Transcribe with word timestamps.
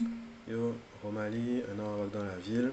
Yo, 0.00 0.74
Romali, 1.02 1.62
un 1.74 1.78
an 1.80 2.06
dans 2.06 2.24
la 2.24 2.36
ville. 2.36 2.72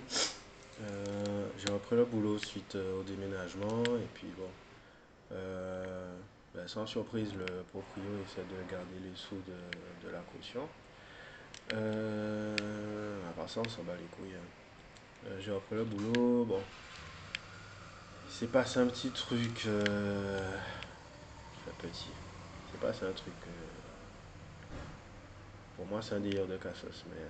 Euh, 0.81 1.47
j'ai 1.57 1.71
repris 1.71 1.95
le 1.95 2.05
boulot 2.05 2.37
suite 2.37 2.75
euh, 2.75 2.99
au 2.99 3.03
déménagement 3.03 3.83
et 3.97 4.07
puis 4.13 4.27
bon, 4.37 4.49
euh, 5.31 6.15
ben, 6.53 6.67
sans 6.67 6.85
surprise, 6.85 7.33
le 7.33 7.45
proprio 7.71 8.03
essaie 8.25 8.43
de 8.43 8.71
garder 8.71 8.99
les 9.03 9.15
sous 9.15 9.35
de, 9.35 10.07
de 10.07 10.13
la 10.13 10.19
caution. 10.19 10.67
Euh, 11.73 13.29
à 13.29 13.33
part 13.33 13.49
ça, 13.49 13.61
on 13.61 13.69
s'en 13.69 13.83
bat 13.83 13.93
les 13.99 14.05
couilles. 14.07 14.35
hein. 14.35 15.29
J'ai 15.39 15.51
repris 15.51 15.75
le 15.75 15.85
boulot, 15.85 16.45
bon, 16.45 16.61
c'est 18.29 18.51
passé 18.51 18.79
un 18.79 18.87
petit 18.87 19.09
truc, 19.09 19.61
enfin, 19.65 19.71
petit, 21.79 22.11
c'est 22.71 22.79
passé 22.79 23.05
un 23.05 23.11
truc, 23.13 23.33
pour 25.75 25.85
moi 25.85 26.01
c'est 26.01 26.15
un 26.15 26.19
délire 26.19 26.47
de 26.47 26.57
cassos, 26.57 27.05
mais 27.09 27.17
euh, 27.17 27.29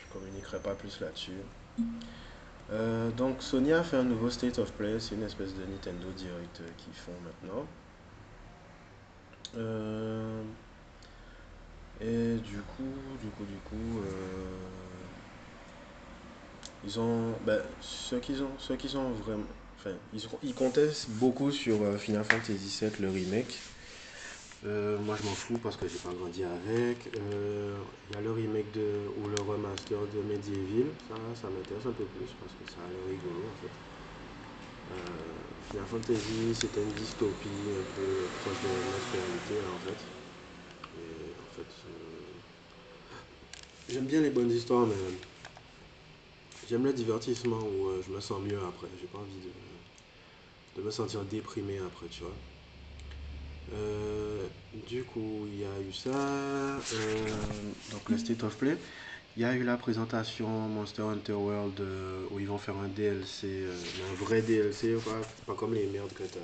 je 0.00 0.12
communiquerai 0.12 0.60
pas 0.60 0.74
plus 0.74 1.00
là-dessus. 1.00 1.40
Euh, 2.70 3.10
donc 3.10 3.42
Sony 3.42 3.72
a 3.72 3.82
fait 3.82 3.96
un 3.96 4.04
nouveau 4.04 4.30
State 4.30 4.58
of 4.58 4.72
Play, 4.72 4.98
c'est 4.98 5.14
une 5.14 5.22
espèce 5.22 5.54
de 5.54 5.64
Nintendo 5.64 6.10
Direct 6.12 6.60
euh, 6.60 6.68
qu'ils 6.78 6.94
font 6.94 7.12
maintenant. 7.22 7.66
Euh, 9.56 10.42
et 12.00 12.36
du 12.36 12.58
coup, 12.62 13.16
du 13.20 13.28
coup, 13.28 13.44
du 13.44 13.58
coup, 13.58 14.00
ils 16.82 16.98
ont, 16.98 17.34
ben, 17.44 17.62
ceux 17.80 18.18
qu'ils 18.18 18.42
ont, 18.42 18.50
ceux 18.58 18.76
ont 18.96 19.10
vraiment, 19.12 19.44
enfin, 19.78 19.92
ils, 20.12 20.26
ils 20.42 20.54
comptaient 20.54 20.90
beaucoup 21.10 21.50
sur 21.52 21.98
Final 21.98 22.24
Fantasy 22.24 22.78
VII, 22.80 22.90
le 23.00 23.10
remake. 23.10 23.62
Euh, 24.64 24.98
moi, 24.98 25.14
je 25.16 25.22
m'en 25.24 25.34
fous 25.34 25.58
parce 25.58 25.76
que 25.76 25.86
j'ai 25.86 25.98
pas 25.98 26.12
grandi 26.12 26.42
avec. 26.42 27.10
Euh, 27.14 27.76
Il 28.08 28.14
y 28.14 28.16
a 28.16 28.20
le 28.20 28.32
remake 28.32 28.70
de, 28.72 29.06
ou 29.16 29.28
le 29.28 29.40
remaster 29.40 30.06
de 30.08 30.22
Medieval. 30.22 30.94
Ça, 31.06 31.14
ça 31.34 31.50
m'intéresse 31.50 31.86
un 31.86 31.92
peu 31.92 32.06
plus 32.06 32.34
parce 32.40 32.54
que 32.54 32.64
ça 32.64 32.80
a 32.84 32.88
l'air 32.90 33.04
rigolo 33.04 33.48
en 33.50 33.54
fait. 33.54 33.72
Euh, 34.90 34.94
Final 35.62 35.86
Fantasy, 35.86 36.54
c'était 36.54 36.82
une 36.82 36.92
dystopie 36.92 37.70
un 37.78 37.84
peu 37.84 38.30
proche 38.34 38.60
de 38.60 38.68
notre 38.68 39.10
réalité 39.10 39.64
en 39.64 39.78
fait. 39.78 40.12
Et 40.96 41.34
en 41.44 41.48
fait, 41.50 41.68
j'aime 43.88 44.06
bien 44.06 44.20
les 44.20 44.30
bonnes 44.30 44.50
histoires, 44.50 44.86
mais 44.86 44.94
j'aime 46.66 46.84
le 46.84 46.92
divertissement 46.92 47.62
où 47.62 48.02
je 48.02 48.10
me 48.10 48.18
sens 48.20 48.42
mieux 48.42 48.60
après. 48.66 48.88
J'ai 49.00 49.06
pas 49.06 49.18
envie 49.18 49.38
de, 49.40 49.52
de 50.76 50.82
me 50.82 50.90
sentir 50.90 51.24
déprimé 51.24 51.78
après, 51.78 52.08
tu 52.08 52.22
vois. 52.22 52.36
Euh, 53.72 54.46
du 54.88 55.04
coup, 55.04 55.46
il 55.48 55.60
y 55.60 55.64
a 55.64 55.80
eu 55.88 55.92
ça. 55.92 56.10
euh, 56.10 56.80
donc 57.92 58.08
le 58.08 58.18
State 58.18 58.42
of 58.44 58.56
Play. 58.56 58.76
Il 59.36 59.42
y 59.42 59.44
a 59.44 59.54
eu 59.54 59.64
la 59.64 59.76
présentation 59.76 60.46
Monster 60.48 61.02
Hunter 61.02 61.32
World 61.32 61.80
euh, 61.80 62.24
où 62.30 62.38
ils 62.38 62.46
vont 62.46 62.58
faire 62.58 62.76
un 62.76 62.86
DLC, 62.86 63.64
un 64.10 64.14
vrai 64.24 64.42
DLC, 64.42 64.96
quoi. 65.02 65.20
Pas 65.46 65.54
comme 65.54 65.74
les 65.74 65.86
merdes 65.86 66.12
que 66.12 66.22
tu 66.22 66.38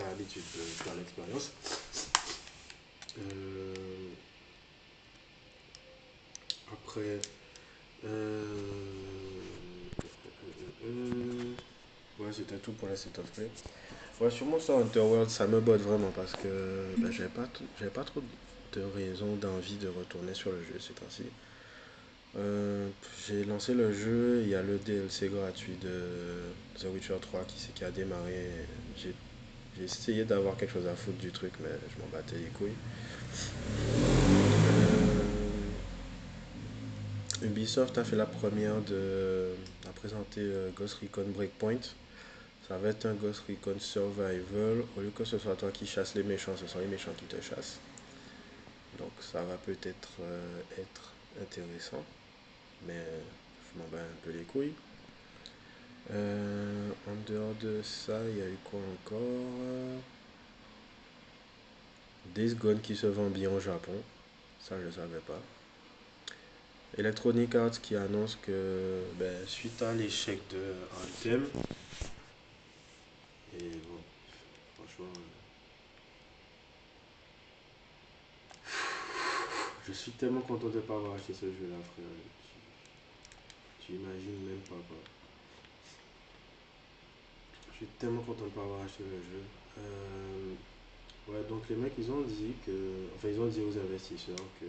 as, 0.00 0.08
l'habitude 0.08 0.42
de 0.54 0.60
faire 0.60 0.94
l'expérience. 0.94 1.52
Après, 6.72 7.18
ouais, 12.18 12.32
c'était 12.32 12.58
tout 12.58 12.72
pour 12.72 12.88
la 12.88 12.94
State 12.94 13.18
of 13.18 13.30
Play. 13.32 13.50
Ouais, 14.20 14.30
sur 14.30 14.46
Monster 14.46 14.74
Hunter 14.74 15.00
World, 15.00 15.30
ça 15.30 15.46
me 15.46 15.60
botte 15.60 15.80
vraiment 15.80 16.10
parce 16.14 16.32
que 16.32 16.48
ben, 16.98 17.10
j'avais 17.10 17.30
pas, 17.30 17.48
pas 17.94 18.04
trop 18.04 18.22
de 18.74 18.82
raison, 18.94 19.34
d'envie 19.36 19.76
de 19.76 19.88
retourner 19.88 20.34
sur 20.34 20.52
le 20.52 20.62
jeu 20.62 20.78
ces 20.78 20.92
temps-ci. 20.92 21.24
Euh, 22.36 22.88
j'ai 23.26 23.44
lancé 23.44 23.74
le 23.74 23.92
jeu, 23.92 24.42
il 24.42 24.50
y 24.50 24.54
a 24.54 24.62
le 24.62 24.78
DLC 24.78 25.28
gratuit 25.28 25.76
de 25.82 26.52
The 26.78 26.92
Witcher 26.92 27.16
3 27.20 27.40
qui, 27.44 27.72
qui 27.72 27.84
a 27.84 27.90
démarré. 27.90 28.46
J'ai 28.96 29.14
j'ai 29.76 29.84
essayé 29.84 30.24
d'avoir 30.24 30.56
quelque 30.56 30.72
chose 30.72 30.86
à 30.86 30.94
foutre 30.94 31.18
du 31.18 31.30
truc, 31.30 31.52
mais 31.60 31.70
je 31.70 32.02
m'en 32.02 32.08
battais 32.12 32.36
les 32.36 32.50
couilles. 32.50 32.76
Euh, 34.66 35.24
Ubisoft 37.42 37.96
a 37.98 38.04
fait 38.04 38.16
la 38.16 38.26
première 38.26 38.80
de. 38.82 39.54
a 39.88 39.92
présenté 39.92 40.40
euh, 40.40 40.70
Ghost 40.76 40.98
Recon 41.00 41.24
Breakpoint. 41.34 41.80
Ça 42.70 42.78
va 42.78 42.90
être 42.90 43.04
un 43.06 43.14
Ghost 43.14 43.42
Recon 43.48 43.80
Survival. 43.80 44.84
Au 44.96 45.00
lieu 45.00 45.10
que 45.10 45.24
ce 45.24 45.38
soit 45.38 45.56
toi 45.56 45.72
qui 45.72 45.88
chasses 45.88 46.14
les 46.14 46.22
méchants, 46.22 46.56
ce 46.56 46.68
sont 46.68 46.78
les 46.78 46.86
méchants 46.86 47.10
qui 47.16 47.24
te 47.24 47.40
chassent. 47.40 47.80
Donc 48.96 49.10
ça 49.18 49.42
va 49.42 49.56
peut-être 49.56 50.10
euh, 50.20 50.60
être 50.78 51.12
intéressant. 51.42 52.04
Mais 52.86 53.02
je 53.74 53.76
m'en 53.76 53.88
bats 53.88 53.98
un 53.98 54.24
peu 54.24 54.30
les 54.30 54.44
couilles. 54.44 54.72
Euh, 56.12 56.90
en 57.08 57.32
dehors 57.32 57.56
de 57.60 57.82
ça, 57.82 58.20
il 58.28 58.38
y 58.38 58.42
a 58.42 58.46
eu 58.46 58.58
quoi 58.62 58.78
encore? 58.78 60.00
Days 62.32 62.54
Gone 62.54 62.80
qui 62.80 62.94
se 62.94 63.08
vend 63.08 63.30
bien 63.30 63.50
au 63.50 63.58
Japon. 63.58 64.00
Ça, 64.60 64.76
je 64.80 64.86
ne 64.86 64.92
savais 64.92 65.18
pas. 65.26 65.40
Electronic 66.96 67.52
Arts 67.56 67.80
qui 67.80 67.96
annonce 67.96 68.38
que 68.40 69.02
ben, 69.18 69.44
suite 69.46 69.82
à 69.82 69.92
l'échec 69.92 70.38
de 70.52 70.74
Anthem, 71.02 71.48
et 73.60 73.76
bon, 73.86 74.00
franchement, 74.74 75.12
je 79.86 79.92
suis 79.92 80.12
tellement 80.12 80.40
content 80.40 80.68
de 80.68 80.76
ne 80.76 80.80
pas 80.80 80.94
avoir 80.94 81.14
acheté 81.14 81.34
ce 81.34 81.46
jeu-là, 81.46 81.76
frère. 81.92 82.06
Tu, 83.80 83.86
tu 83.86 83.92
imagines 83.92 84.46
même 84.46 84.60
pas 84.60 84.80
quoi. 84.88 84.96
Je 87.72 87.76
suis 87.76 87.86
tellement 87.98 88.22
content 88.22 88.44
de 88.44 88.50
ne 88.50 88.50
pas 88.50 88.62
avoir 88.62 88.82
acheté 88.82 89.04
le 89.04 89.16
jeu. 89.16 89.42
Euh, 89.78 90.54
ouais, 91.28 91.42
donc 91.48 91.68
les 91.68 91.76
mecs, 91.76 91.92
ils 91.98 92.10
ont 92.10 92.22
dit 92.22 92.54
que. 92.64 93.08
Enfin, 93.16 93.28
ils 93.28 93.40
ont 93.40 93.46
dit 93.46 93.60
aux 93.60 93.78
investisseurs 93.78 94.36
que. 94.60 94.66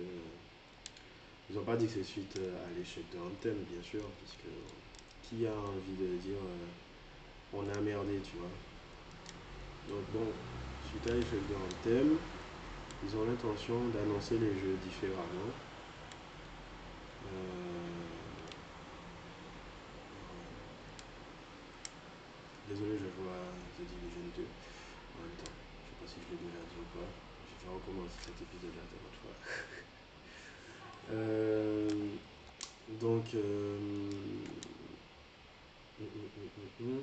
Ils 1.49 1.55
n'ont 1.55 1.63
pas 1.63 1.75
dit 1.75 1.85
que 1.85 1.93
c'est 1.93 2.03
suite 2.03 2.37
euh, 2.39 2.65
à 2.65 2.77
l'échec 2.77 3.03
de 3.11 3.19
Anthem, 3.19 3.57
bien 3.69 3.83
sûr, 3.83 4.01
puisque 4.19 4.47
qui 5.23 5.45
a 5.45 5.53
envie 5.53 5.97
de 5.99 6.17
dire 6.17 6.37
euh, 6.37 7.53
on 7.53 7.67
a 7.69 7.81
merdé, 7.81 8.19
tu 8.23 8.37
vois. 8.37 8.49
Donc 9.89 10.03
bon, 10.13 10.27
suite 10.89 11.09
à 11.09 11.15
l'échec 11.15 11.39
de 11.49 11.55
Anthem, 11.55 12.17
ils 13.03 13.15
ont 13.17 13.25
l'intention 13.25 13.87
d'annoncer 13.93 14.37
les 14.37 14.53
jeux 14.59 14.77
différemment. 14.83 15.51
Euh, 17.25 17.91
Désolé, 22.69 22.95
je 22.97 23.03
à 23.03 23.43
The 23.75 23.83
Division 23.83 24.23
2 24.37 24.43
en 24.43 25.21
même 25.27 25.35
temps. 25.43 25.51
Je 25.51 25.91
sais 25.91 25.97
pas 25.99 26.07
si 26.07 26.15
je 26.23 26.31
l'ai 26.31 26.39
déjà 26.39 26.63
dit 26.71 26.79
ou 26.79 26.87
pas. 26.95 27.09
Je 27.43 27.67
vais 27.67 27.73
recommencer 27.75 28.15
cet 28.23 28.39
épisode 28.47 28.75
là 28.75 28.83
de 28.87 28.97
fois. 29.19 29.35
Euh, 31.11 31.89
donc, 33.01 33.33
euh, 33.33 33.77
hum, 35.99 36.07
hum, 36.15 36.87
hum, 36.87 37.01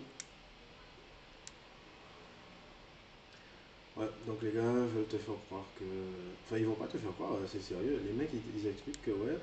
Ouais, 3.98 4.06
donc 4.28 4.40
les 4.42 4.52
gars 4.52 4.62
veulent 4.62 5.08
te 5.08 5.18
faire 5.18 5.34
croire 5.46 5.64
que. 5.76 5.84
Enfin, 6.44 6.56
ils 6.58 6.66
vont 6.66 6.74
pas 6.74 6.86
te 6.86 6.96
faire 6.98 7.12
croire, 7.14 7.32
euh, 7.32 7.46
c'est 7.48 7.60
sérieux. 7.60 8.00
Les 8.06 8.12
mecs, 8.12 8.30
ils, 8.32 8.66
expliquent 8.68 9.02
que, 9.02 9.10
ouais, 9.10 9.36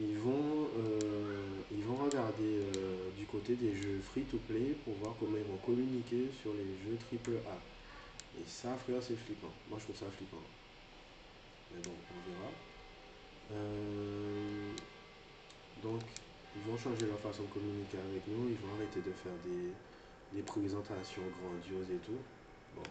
ils 0.00 0.16
vont, 0.16 0.66
euh, 0.78 1.42
ils 1.70 1.84
vont 1.84 1.96
regarder 1.96 2.62
euh, 2.78 3.10
du 3.18 3.26
côté 3.26 3.54
des 3.54 3.74
jeux 3.74 4.00
free-to-play 4.00 4.76
pour 4.84 4.94
voir 4.94 5.14
comment 5.20 5.36
ils 5.36 5.44
vont 5.44 5.58
communiquer 5.58 6.30
sur 6.40 6.54
les 6.54 6.64
jeux 6.64 6.96
triple 7.06 7.36
A. 7.46 7.60
Et 8.40 8.44
ça, 8.46 8.74
frère, 8.78 9.02
c'est 9.02 9.16
flippant. 9.16 9.52
Moi, 9.68 9.78
je 9.78 9.84
trouve 9.84 9.96
ça 9.96 10.06
flippant. 10.16 10.40
Mais 11.74 11.82
bon, 11.82 11.92
on 11.92 12.20
verra. 12.32 12.50
Donc, 15.82 16.00
ils 16.56 16.62
vont 16.70 16.78
changer 16.78 17.04
leur 17.04 17.18
façon 17.18 17.42
de 17.42 17.48
communiquer 17.48 17.98
avec 17.98 18.26
nous. 18.26 18.48
Ils 18.48 18.56
vont 18.56 18.74
arrêter 18.74 19.00
de 19.00 19.12
faire 19.12 19.36
des, 19.44 19.68
des 20.34 20.42
présentations 20.42 21.28
grandioses 21.42 21.90
et 21.90 22.00
tout. 22.00 22.16
Bon, 22.74 22.82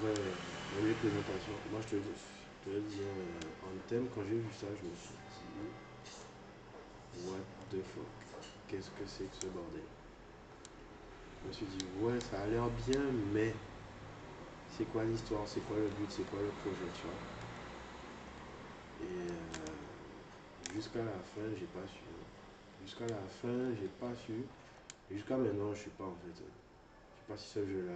vrai, 0.00 0.14
même 0.14 0.86
les 0.88 0.94
présentations, 0.94 1.52
moi 1.70 1.80
je 1.82 1.96
te, 1.96 2.02
je 2.02 2.70
te 2.70 2.78
dis, 2.78 3.00
hein, 3.02 3.46
en 3.64 3.88
thème, 3.88 4.06
quand 4.14 4.22
j'ai 4.28 4.36
vu 4.36 4.52
ça, 4.58 4.66
je 4.68 4.82
me 4.88 4.94
suis 4.96 5.14
dit, 5.54 5.70
what 7.28 7.44
the 7.70 7.82
fuck, 7.94 8.14
qu'est-ce 8.68 8.90
que 8.90 9.06
c'est 9.06 9.24
que 9.24 9.36
ce 9.36 9.46
bordel? 9.46 9.82
Je 11.42 11.48
me 11.48 11.52
suis 11.52 11.66
dit, 11.66 11.84
ouais, 12.00 12.18
ça 12.20 12.40
a 12.40 12.46
l'air 12.46 12.68
bien, 12.88 13.00
mais 13.32 13.54
c'est 14.76 14.84
quoi 14.86 15.04
l'histoire, 15.04 15.46
c'est 15.46 15.60
quoi 15.60 15.76
le 15.76 15.88
but, 15.88 16.10
c'est 16.10 16.28
quoi 16.30 16.40
le 16.40 16.48
projet, 16.62 16.90
tu 16.94 17.06
vois? 17.06 17.14
Et 19.02 19.30
euh, 19.30 20.74
jusqu'à 20.74 21.00
la 21.00 21.12
fin, 21.34 21.46
j'ai 21.58 21.66
pas 21.66 21.86
su. 21.86 22.02
Jusqu'à 22.84 23.06
la 23.06 23.22
fin, 23.40 23.74
j'ai 23.80 23.88
pas 24.00 24.14
su. 24.26 24.32
Jusqu'à 25.10 25.36
maintenant, 25.36 25.72
je 25.74 25.84
sais 25.84 25.90
pas 25.98 26.04
en 26.04 26.16
fait. 26.24 26.34
Je 26.34 26.42
sais 26.42 27.28
pas 27.28 27.36
si 27.36 27.48
ce 27.48 27.60
jeu-là 27.66 27.92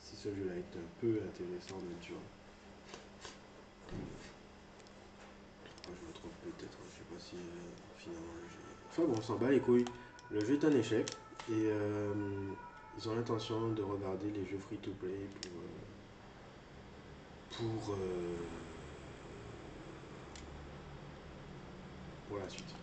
si 0.00 0.16
ce 0.16 0.28
jeu-là 0.28 0.54
est 0.54 0.76
un 0.76 0.88
peu 1.00 1.20
intéressant 1.24 1.76
notre 1.76 2.06
jour. 2.06 2.18
Moi, 5.86 5.96
je 6.00 6.06
me 6.06 6.12
trompe 6.12 6.32
peut-être, 6.42 6.78
je 6.90 6.96
sais 6.98 7.04
pas 7.04 7.18
si 7.18 7.36
euh, 7.36 7.38
finalement 7.98 8.34
le 8.42 8.48
jeu... 8.48 8.58
Enfin 8.88 9.02
bon, 9.04 9.14
on 9.16 9.22
s'en 9.22 9.36
bat 9.36 9.50
les 9.50 9.60
couilles. 9.60 9.84
Le 10.30 10.44
jeu 10.44 10.54
est 10.54 10.64
un 10.64 10.72
échec 10.72 11.10
et 11.50 11.66
euh, 11.66 12.14
ils 12.96 13.08
ont 13.08 13.14
l'intention 13.14 13.70
de 13.70 13.82
regarder 13.82 14.30
les 14.30 14.44
jeux 14.46 14.58
free-to-play 14.58 15.26
pour... 15.40 15.52
Euh, 15.60 15.66
pour, 17.50 17.96
pour 22.28 22.38
la 22.38 22.48
suite. 22.48 22.74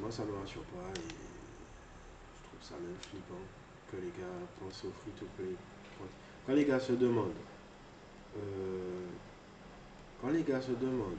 moi 0.00 0.12
ça 0.12 0.24
me 0.24 0.32
rassure 0.36 0.62
pas 0.64 1.00
et 1.00 1.08
je 1.08 2.44
trouve 2.44 2.60
ça 2.60 2.74
même 2.74 2.94
flippant 3.00 3.40
les 3.96 4.08
gars 4.08 4.46
pensent 4.58 4.84
au 4.84 4.90
free-to-play. 4.90 5.54
Quand 6.46 6.54
les 6.54 6.64
gars 6.64 6.80
se 6.80 6.92
demandent, 6.92 7.32
euh, 8.36 9.06
quand 10.20 10.30
les 10.30 10.42
gars 10.42 10.60
se 10.60 10.72
demandent 10.72 11.16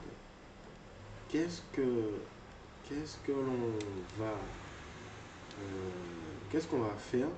qu'est-ce 1.28 1.62
que 1.72 2.10
qu'est-ce 2.88 3.18
que 3.18 3.32
l'on 3.32 3.70
va 4.18 4.32
euh, 4.32 5.90
qu'est-ce 6.50 6.66
qu'on 6.66 6.80
va 6.80 6.94
faire 6.96 7.28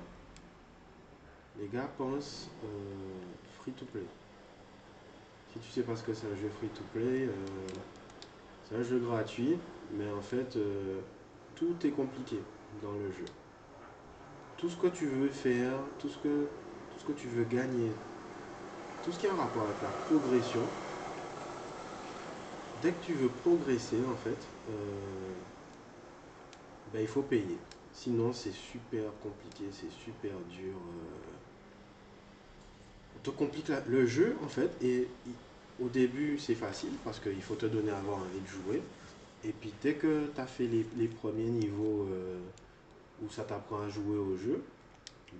les 1.59 1.67
gars 1.67 1.89
pensent 1.97 2.49
euh, 2.63 2.67
free 3.59 3.71
to 3.73 3.85
play 3.85 4.05
si 5.53 5.59
tu 5.59 5.69
sais 5.69 5.83
pas 5.83 5.95
ce 5.95 6.03
que 6.03 6.13
c'est 6.13 6.27
un 6.27 6.35
jeu 6.35 6.49
free 6.57 6.69
to 6.69 6.81
play 6.93 7.29
c'est 8.63 8.75
un 8.75 8.83
jeu 8.83 8.99
gratuit 8.99 9.57
mais 9.93 10.09
en 10.11 10.21
fait 10.21 10.57
tout 11.55 11.75
est 11.83 11.91
compliqué 11.91 12.37
dans 12.81 12.93
le 12.93 13.11
jeu 13.11 13.25
tout 14.57 14.69
ce 14.69 14.75
que 14.75 14.87
tu 14.87 15.05
veux 15.05 15.29
faire 15.29 15.73
tout 15.99 16.09
ce 16.09 16.17
que 16.17 16.47
tout 16.91 16.99
ce 16.99 17.05
que 17.05 17.13
tu 17.13 17.27
veux 17.27 17.43
gagner 17.43 17.91
tout 19.03 19.11
ce 19.11 19.19
qui 19.19 19.27
a 19.27 19.33
un 19.33 19.37
rapport 19.37 19.63
avec 19.63 19.81
la 19.81 19.89
progression 20.07 20.63
dès 22.81 22.91
que 22.91 23.05
tu 23.05 23.13
veux 23.13 23.29
progresser, 23.29 23.97
en 24.09 24.15
fait, 24.15 24.37
euh, 24.69 25.33
ben, 26.93 27.01
il 27.01 27.07
faut 27.07 27.21
payer. 27.21 27.57
Sinon, 27.93 28.33
c'est 28.33 28.53
super 28.53 29.03
compliqué, 29.23 29.65
c'est 29.71 29.91
super 30.03 30.31
dur. 30.49 30.75
Euh. 30.75 31.27
on 33.17 33.19
te 33.23 33.29
complique 33.31 33.71
le 33.87 34.05
jeu, 34.05 34.35
en 34.43 34.47
fait, 34.47 34.69
et 34.81 35.07
au 35.81 35.87
début, 35.87 36.37
c'est 36.37 36.55
facile 36.55 36.91
parce 37.03 37.19
qu'il 37.19 37.41
faut 37.41 37.55
te 37.55 37.65
donner 37.65 37.91
à 37.91 37.97
avoir 37.97 38.17
envie 38.17 38.39
de 38.39 38.47
jouer. 38.47 38.81
Et 39.43 39.51
puis, 39.51 39.73
dès 39.81 39.93
que 39.93 40.29
tu 40.33 40.41
as 40.41 40.47
fait 40.47 40.67
les, 40.67 41.07
premiers 41.07 41.49
niveaux 41.49 42.07
euh, 42.11 42.39
où 43.23 43.29
ça 43.29 43.43
t'apprend 43.43 43.81
à 43.81 43.89
jouer 43.89 44.17
au 44.17 44.37
jeu, 44.37 44.63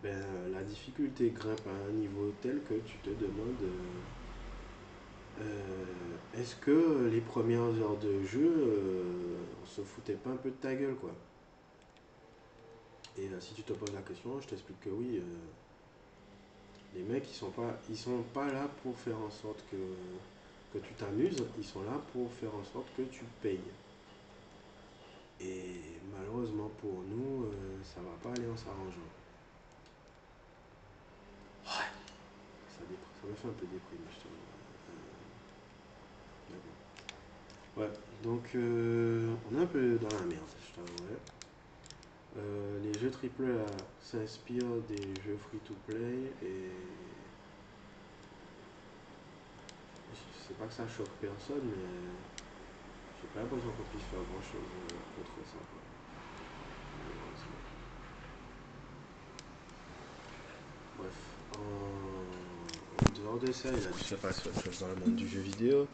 ben, 0.04 0.24
la 0.52 0.64
difficulté 0.64 1.30
grimpe 1.30 1.68
à 1.68 1.90
un 1.90 1.92
niveau 1.92 2.34
tel 2.42 2.62
que 2.64 2.76
tu 2.76 2.98
te 2.98 3.10
demandes 3.10 3.64
euh, 5.40 5.86
est-ce 6.36 6.56
que 6.56 7.10
les 7.12 7.22
premières 7.22 7.62
heures 7.82 7.98
de 7.98 8.24
jeu, 8.24 8.54
euh, 8.58 9.38
on 9.62 9.66
se 9.66 9.82
foutait 9.82 10.14
pas 10.14 10.32
un 10.32 10.36
peu 10.36 10.50
de 10.50 10.56
ta 10.56 10.74
gueule, 10.74 10.96
quoi? 10.96 11.12
Et 13.18 13.28
euh, 13.28 13.40
si 13.40 13.54
tu 13.54 13.64
te 13.64 13.74
poses 13.74 13.94
la 13.94 14.02
question, 14.02 14.40
je 14.42 14.48
t'explique 14.48 14.80
que 14.82 14.90
oui. 14.90 15.22
les 16.96 17.04
mecs, 17.04 17.30
ils 17.30 17.36
sont 17.36 17.52
pas, 17.52 17.78
ils 17.90 17.98
sont 17.98 18.24
pas 18.34 18.52
là 18.52 18.68
pour 18.82 18.98
faire 18.98 19.18
en 19.20 19.30
sorte 19.30 19.64
que 19.72 20.78
tu 20.80 20.94
t'amuses. 20.94 21.44
Ils 21.58 21.66
sont 21.66 21.84
là 21.84 22.02
pour 22.14 22.32
faire 22.34 22.54
en 22.56 22.64
sorte 22.64 22.88
que 22.96 23.04
tu 23.04 23.24
payes. 23.42 23.60
Et 25.40 25.82
malheureusement 26.16 26.72
pour 26.82 27.04
nous, 27.10 27.52
ça 27.84 28.02
va 28.02 28.16
pas 28.22 28.36
aller 28.36 28.48
en 28.48 28.58
s'arrangeant. 28.58 29.12
Ouais. 31.66 31.90
Ça, 32.70 32.82
ça 33.42 33.48
un 33.48 33.52
peu 33.52 33.66
déprimer, 33.68 34.08
je 34.10 34.24
te 34.24 34.28
Ouais, 37.78 37.90
donc 38.24 38.50
euh, 38.56 39.30
on 39.52 39.56
est 39.56 39.62
un 39.62 39.68
peu 39.68 39.98
dans 40.00 40.10
la 40.10 40.26
merde, 40.26 40.42
je 40.60 40.76
t'avouerai. 40.76 41.14
Euh, 42.38 42.80
les 42.84 42.98
jeux 42.98 43.12
AAA 43.12 43.66
s'inspirent 44.02 44.82
des 44.90 45.20
jeux 45.26 45.38
free-to-play 45.38 46.34
et 46.42 46.72
je 50.14 50.48
sais 50.48 50.54
pas 50.56 50.66
que 50.66 50.74
ça 50.74 50.88
choque 50.88 51.14
personne, 51.22 51.62
mais 51.66 51.84
j'ai 53.22 53.28
pas 53.28 53.42
l'impression 53.42 53.70
qu'on 53.72 53.84
puisse 53.84 54.08
faire 54.10 54.20
grand 54.32 54.42
chose 54.42 54.74
contre 55.16 55.46
ça. 55.46 55.58
Bref, 55.58 55.97
de 63.40 63.52
ça, 63.52 63.70
il 63.70 63.88
a 63.88 63.92
dû 63.92 64.00
se 64.04 64.16
passer 64.16 64.48
autre 64.48 64.64
chose 64.64 64.80
dans 64.80 64.88
le 64.88 64.96
monde 64.96 65.16
du 65.16 65.28
jeu 65.28 65.40
vidéo. 65.40 65.88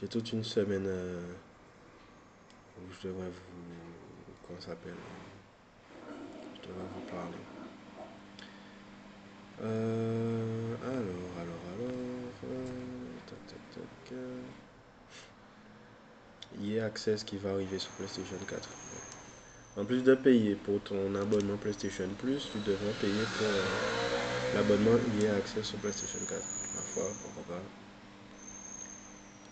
J'ai 0.00 0.08
toute 0.08 0.32
une 0.32 0.44
semaine 0.44 0.86
euh, 0.86 1.20
où 2.78 2.92
je 2.92 3.08
devrais 3.08 3.28
vous. 3.28 4.46
Comment 4.46 4.60
ça 4.60 4.68
s'appelle 4.68 4.94
Je 6.54 6.68
devrais 6.68 6.84
vous 6.94 7.10
parler. 7.10 7.38
Euh, 9.62 10.74
alors, 10.82 11.32
alors, 11.40 11.62
alors. 11.74 11.90
Euh, 12.44 12.64
tac, 13.26 13.38
tac, 13.46 13.74
tac. 14.04 14.18
EA 16.62 16.84
Access 16.84 17.24
qui 17.24 17.38
va 17.38 17.50
arriver 17.50 17.78
sur 17.78 17.90
PlayStation 17.92 18.36
4. 18.46 18.68
En 19.76 19.84
plus 19.84 20.04
de 20.04 20.14
payer 20.14 20.54
pour 20.54 20.80
ton 20.82 21.14
abonnement 21.16 21.56
PlayStation 21.56 22.08
Plus, 22.18 22.48
tu 22.52 22.58
devrais 22.60 22.92
payer 22.92 23.26
pour 23.26 24.13
l'abonnement 24.54 24.98
EA 25.20 25.34
Access 25.36 25.66
sur 25.66 25.78
PlayStation 25.78 26.18
4. 26.28 26.40
Ma 26.74 26.80
foi, 26.82 27.04
pourquoi 27.22 27.54
pas. 27.54 27.62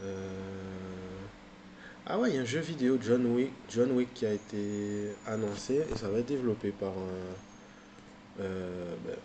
Euh, 0.04 1.20
ah 2.06 2.18
ouais, 2.18 2.30
il 2.30 2.36
y 2.36 2.38
a 2.38 2.42
un 2.42 2.44
jeu 2.44 2.60
vidéo 2.60 2.98
John 3.00 3.26
Wick, 3.26 3.50
John 3.68 3.92
Wick 3.92 4.14
qui 4.14 4.26
a 4.26 4.32
été 4.32 5.14
annoncé 5.26 5.84
et 5.92 5.96
ça 5.96 6.08
va 6.08 6.18
être 6.18 6.26
développé 6.26 6.70
par 6.70 6.90
un, 6.90 8.40
euh, 8.40 8.94
ben, 9.06 9.16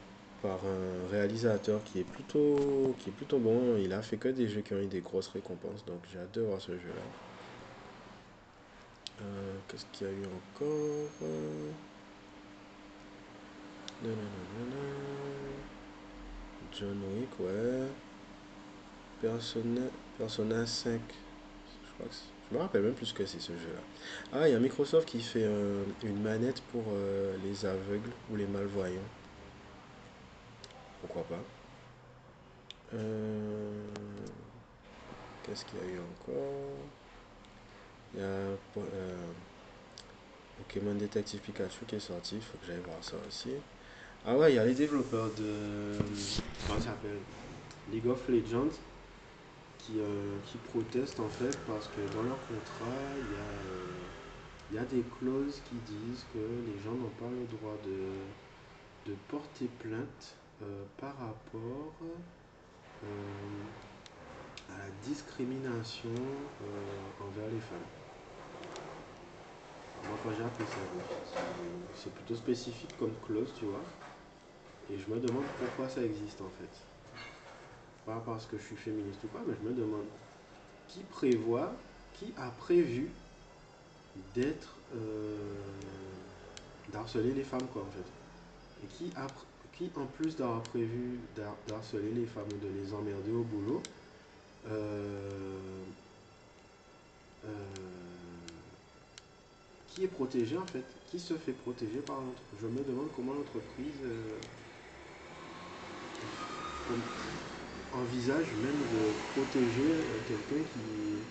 par 0.41 0.59
un 0.65 1.12
réalisateur 1.12 1.83
qui 1.83 2.00
est 2.00 2.03
plutôt 2.03 2.95
qui 3.00 3.09
est 3.09 3.13
plutôt 3.13 3.39
bon. 3.39 3.77
Il 3.77 3.94
a 3.94 4.01
fait 4.01 4.18
que 4.18 4.30
des 4.30 4.47
jeux 4.47 4.62
qui 4.62 4.73
ont 4.73 4.80
eu 4.80 4.88
des 4.88 5.01
grosses 5.01 5.30
récompenses, 5.30 5.85
donc 5.85 6.00
j'ai 6.12 6.19
hâte 6.19 6.33
de 6.33 6.41
voir 6.41 6.62
ce 6.62 6.71
jeu-là. 6.71 7.01
Euh, 9.21 9.56
qu'est-ce 9.68 9.85
qu'il 9.91 10.07
y 10.07 10.09
a 10.09 10.13
eu 10.13 10.25
encore? 10.25 11.09
John 16.74 17.02
Wick, 17.16 17.30
ouais. 17.40 17.88
Persona, 19.22 19.81
Persona 20.18 20.66
5. 20.66 21.02
Je 22.50 22.56
me 22.56 22.62
rappelle 22.62 22.83
même 22.83 22.94
plus 22.94 23.12
que 23.12 23.26
c'est 23.26 23.40
ce 23.40 23.52
jeu-là. 23.52 23.81
Ah, 24.31 24.47
il 24.47 24.54
y 24.54 24.56
a 24.56 24.59
Microsoft 24.59 25.07
qui 25.07 25.21
fait 25.21 25.44
euh, 25.44 25.83
une 26.04 26.21
manette 26.21 26.62
pour 26.71 26.83
euh, 26.90 27.36
les 27.44 27.66
aveugles 27.66 28.12
ou 28.31 28.36
les 28.36 28.45
malvoyants. 28.45 29.02
Pourquoi 31.02 31.24
pas. 31.24 31.44
Euh, 32.94 33.83
qu'est-ce 35.44 35.66
qu'il 35.66 35.80
y 35.80 35.81
a 35.81 35.86
eu 35.86 36.00
encore? 36.00 36.78
Il 38.14 38.21
y 38.21 38.24
a 38.24 38.83
Pokémon 40.57 40.95
Detective 40.95 41.42
Pikachu 41.42 41.86
qui 41.86 41.95
est 41.95 42.00
sorti. 42.00 42.36
Il 42.36 42.42
faut 42.42 42.57
que 42.59 42.66
j'aille 42.66 42.81
voir 42.86 42.97
ça 43.02 43.18
aussi. 43.28 43.52
Ah 44.30 44.36
ouais, 44.36 44.52
il 44.52 44.56
y 44.56 44.60
a 44.60 44.66
les 44.66 44.74
développeurs 44.74 45.30
de... 45.38 45.94
Comment 46.68 46.81
s'appelle? 46.81 47.19
League 47.90 48.07
of 48.07 48.28
Legends 48.28 48.76
euh, 49.96 50.38
qui, 50.46 50.57
protestent 50.57 51.22
en 51.22 51.30
fait 51.30 51.57
parce 51.66 51.88
que 51.88 52.02
dans 52.14 52.24
leur 52.24 52.38
contrat, 52.46 53.00
il 53.16 53.31
y, 53.31 53.40
a, 53.40 53.54
il 54.69 54.76
y 54.76 54.80
a 54.80 54.84
des 54.84 55.06
clauses 55.18 55.62
qui 55.69 55.76
disent 55.76 56.26
que 56.34 56.40
les 56.40 56.78
gens 56.84 56.92
n'ont 56.92 57.07
pas 57.18 57.30
le 57.31 57.46
droit 57.57 57.78
de, 57.86 59.10
de 59.10 59.16
porter 59.30 59.69
plainte 59.80 60.36
euh, 60.62 60.84
par 60.98 61.18
rapport 61.19 61.94
euh, 63.06 63.07
à 64.76 64.78
la 64.78 64.90
discrimination 65.06 66.10
envers 67.22 67.50
les 67.50 67.62
femmes. 67.62 67.88
Moi, 70.04 70.18
quand 70.22 70.31
j'ai 70.38 70.44
appris 70.44 70.66
ça, 70.66 71.40
c'est 71.96 72.14
plutôt 72.14 72.36
spécifique 72.36 72.94
comme 73.00 73.14
clause, 73.26 73.54
tu 73.57 73.64
vois. 73.64 73.86
Et 74.89 74.97
je 74.97 75.09
me 75.09 75.19
demande 75.19 75.44
pourquoi 75.59 75.89
ça 75.89 76.03
existe 76.03 76.41
en 76.41 76.49
fait 76.49 76.87
pas 78.07 78.23
parce 78.25 78.45
que 78.45 78.57
je 78.57 78.63
suis 78.63 78.75
féministe 78.77 79.21
ou 79.25 79.27
pas, 79.27 79.41
mais 79.45 79.53
je 79.61 79.69
me 79.69 79.75
demande 79.75 80.06
qui 80.87 81.03
prévoit, 81.03 81.73
qui 82.13 82.33
a 82.37 82.49
prévu 82.49 83.09
d'être 84.33 84.77
euh, 84.95 85.35
d'harceler 86.91 87.33
les 87.33 87.44
femmes 87.44 87.67
quoi 87.73 87.83
en 87.83 87.91
fait. 87.91 88.07
Et 88.83 88.87
qui 88.87 89.11
a 89.17 89.27
qui 89.73 89.91
en 89.95 90.07
plus 90.07 90.35
d'avoir 90.37 90.61
prévu 90.63 91.19
d'harceler 91.67 92.11
les 92.11 92.25
femmes 92.25 92.47
ou 92.51 92.57
de 92.57 92.69
les 92.81 92.94
emmerder 92.94 93.31
au 93.31 93.44
boulot, 93.44 93.81
euh, 94.65 95.83
euh, 97.45 97.49
qui 99.85 100.03
est 100.03 100.07
protégé 100.07 100.57
en 100.57 100.65
fait, 100.65 100.85
qui 101.11 101.19
se 101.19 101.35
fait 101.35 101.53
protéger 101.53 101.99
par 101.99 102.21
l'autre? 102.21 102.41
Je 102.59 102.65
me 102.65 102.83
demande 102.83 103.09
comment 103.15 103.33
l'entreprise 103.33 104.01
envisage 107.91 108.53
même 108.56 108.87
de 108.87 109.13
protéger 109.33 109.91
euh, 109.91 110.21
quelqu'un 110.25 110.63
qui, 110.63 111.23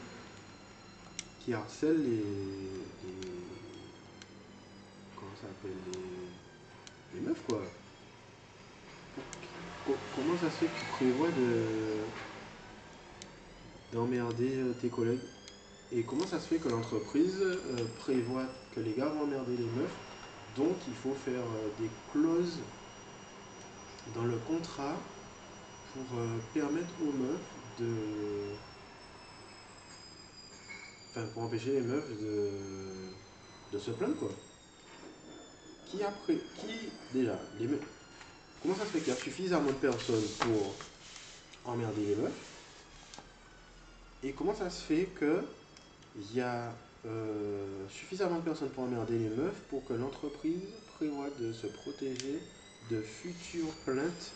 harcèle 1.53 2.03
les, 2.03 2.21
ça 5.35 5.49
s'appelle 5.49 5.77
meufs 7.21 7.43
quoi. 7.45 7.63
Co- 9.85 9.99
Comment 10.13 10.37
ça 10.37 10.51
se 10.51 10.59
fait 10.59 10.69
que 10.69 10.75
tu 10.79 10.87
prévois 10.87 11.31
de 11.31 12.07
d'emmerder 13.93 14.57
euh, 14.57 14.73
tes 14.75 14.89
collègues? 14.91 15.21
Et 15.93 16.05
comment 16.05 16.27
ça 16.27 16.41
se 16.41 16.49
fait 16.49 16.59
que 16.59 16.69
l'entreprise 16.69 17.39
euh, 17.43 17.87
prévoit 17.97 18.47
que 18.73 18.81
les 18.81 18.95
gars 18.95 19.09
vont 19.09 19.23
emmerder 19.23 19.57
les 19.57 19.71
meufs? 19.71 19.99
Donc 20.55 20.89
il 20.89 20.97
faut 20.97 21.15
faire 21.15 21.45
des 21.77 21.91
clauses 22.09 22.65
dans 24.15 24.25
le 24.25 24.39
contrat 24.39 24.99
pour 25.97 26.19
euh, 26.19 26.39
permettre 26.53 26.93
aux 27.03 27.13
meufs 27.13 27.41
de. 27.81 28.55
Enfin, 31.11 31.27
pour 31.33 31.43
empêcher 31.45 31.73
les 31.73 31.81
meufs 31.81 32.21
de, 32.21 32.51
de 33.73 33.79
se 33.79 33.91
plaindre 33.91 34.17
quoi. 34.17 34.31
Qui 35.87 36.03
a 36.03 36.11
pré... 36.11 36.39
Qui 36.61 36.91
déjà 37.15 37.39
les 37.59 37.67
meufs 37.67 37.81
Comment 38.63 38.75
ça 38.75 38.85
se 38.85 38.91
fait 38.91 38.99
qu'il 38.99 39.09
y 39.09 39.17
a 39.17 39.21
suffisamment 39.21 39.69
de 39.69 39.73
personnes 39.73 40.27
pour 40.41 40.75
emmerder 41.65 42.07
les 42.07 42.17
meufs? 42.17 42.33
Et 44.23 44.33
comment 44.33 44.55
ça 44.55 44.69
se 44.71 44.83
fait 44.83 45.05
que 45.15 45.43
il 46.19 46.37
y 46.37 46.41
a 46.41 46.73
euh, 47.07 47.87
suffisamment 47.89 48.39
de 48.39 48.45
personnes 48.45 48.71
pour 48.71 48.85
emmerder 48.85 49.19
les 49.19 49.29
meufs 49.29 49.61
pour 49.71 49.85
que 49.85 49.93
l'entreprise 49.93 50.63
prévoit 50.97 51.29
de 51.39 51.53
se 51.53 51.67
protéger 51.67 52.41
de 52.91 53.01
futures 53.01 53.73
plaintes 53.85 54.33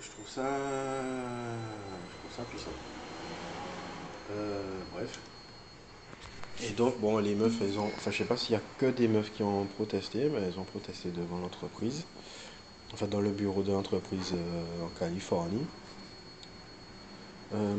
Je 0.00 0.05
trouve 0.16 0.28
ça, 0.28 0.48
je 2.10 2.18
trouve 2.18 2.36
ça 2.36 2.42
puissant. 2.44 2.70
Euh, 4.32 4.62
bref. 4.94 5.18
Et 6.62 6.70
donc, 6.70 6.98
bon, 7.00 7.18
les 7.18 7.34
meufs, 7.34 7.60
elles 7.60 7.78
ont. 7.78 7.86
Enfin, 7.96 8.10
je 8.10 8.18
sais 8.18 8.24
pas 8.24 8.36
s'il 8.36 8.52
y 8.52 8.56
a 8.58 8.62
que 8.78 8.86
des 8.86 9.08
meufs 9.08 9.30
qui 9.32 9.42
ont 9.42 9.66
protesté, 9.66 10.30
mais 10.30 10.40
elles 10.40 10.58
ont 10.58 10.64
protesté 10.64 11.10
devant 11.10 11.38
l'entreprise. 11.38 12.04
Enfin, 12.94 13.06
dans 13.06 13.20
le 13.20 13.30
bureau 13.30 13.62
de 13.62 13.72
l'entreprise 13.72 14.32
euh, 14.32 14.86
en 14.86 14.88
Californie. 14.98 15.66
Euh, 17.54 17.74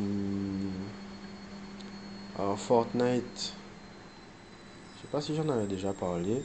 alors, 2.38 2.60
Fortnite. 2.60 3.54
Je 4.96 5.02
sais 5.02 5.12
pas 5.12 5.22
si 5.22 5.36
j'en 5.36 5.50
avais 5.50 5.68
déjà 5.68 5.94
parlé. 5.94 6.44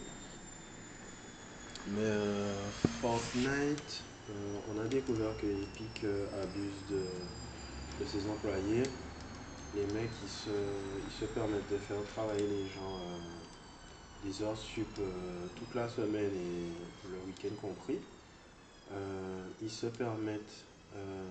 Mais 1.88 2.00
euh, 2.00 2.54
Fortnite, 3.02 4.02
on 4.68 4.80
a 4.80 4.84
découvert 4.88 5.36
que 5.40 5.46
Epic 5.46 6.04
euh, 6.04 6.26
abuse 6.42 6.86
de, 6.90 7.02
de 8.04 8.08
ses 8.08 8.28
employés. 8.28 8.82
Les 9.74 9.86
mecs, 9.86 10.10
ils 10.22 10.28
se, 10.28 10.50
ils 10.50 11.12
se 11.12 11.24
permettent 11.26 11.70
de 11.70 11.78
faire 11.78 12.02
travailler 12.14 12.46
les 12.46 12.66
gens 12.68 12.96
euh, 12.96 14.24
des 14.24 14.42
heures 14.42 14.56
sup 14.56 14.86
euh, 14.98 15.46
toute 15.56 15.74
la 15.74 15.88
semaine 15.88 16.30
et 16.34 17.08
le 17.08 17.16
week-end 17.26 17.54
compris. 17.60 17.98
Euh, 18.92 19.44
ils 19.62 19.70
se 19.70 19.86
permettent 19.86 20.64
euh, 20.94 21.28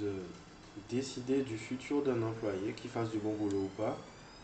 de 0.00 0.12
décider 0.90 1.42
du 1.42 1.56
futur 1.56 2.02
d'un 2.02 2.22
employé, 2.22 2.72
qu'il 2.72 2.90
fasse 2.90 3.10
du 3.10 3.18
bon 3.18 3.34
boulot 3.34 3.62
ou 3.62 3.70
pas, 3.76 3.96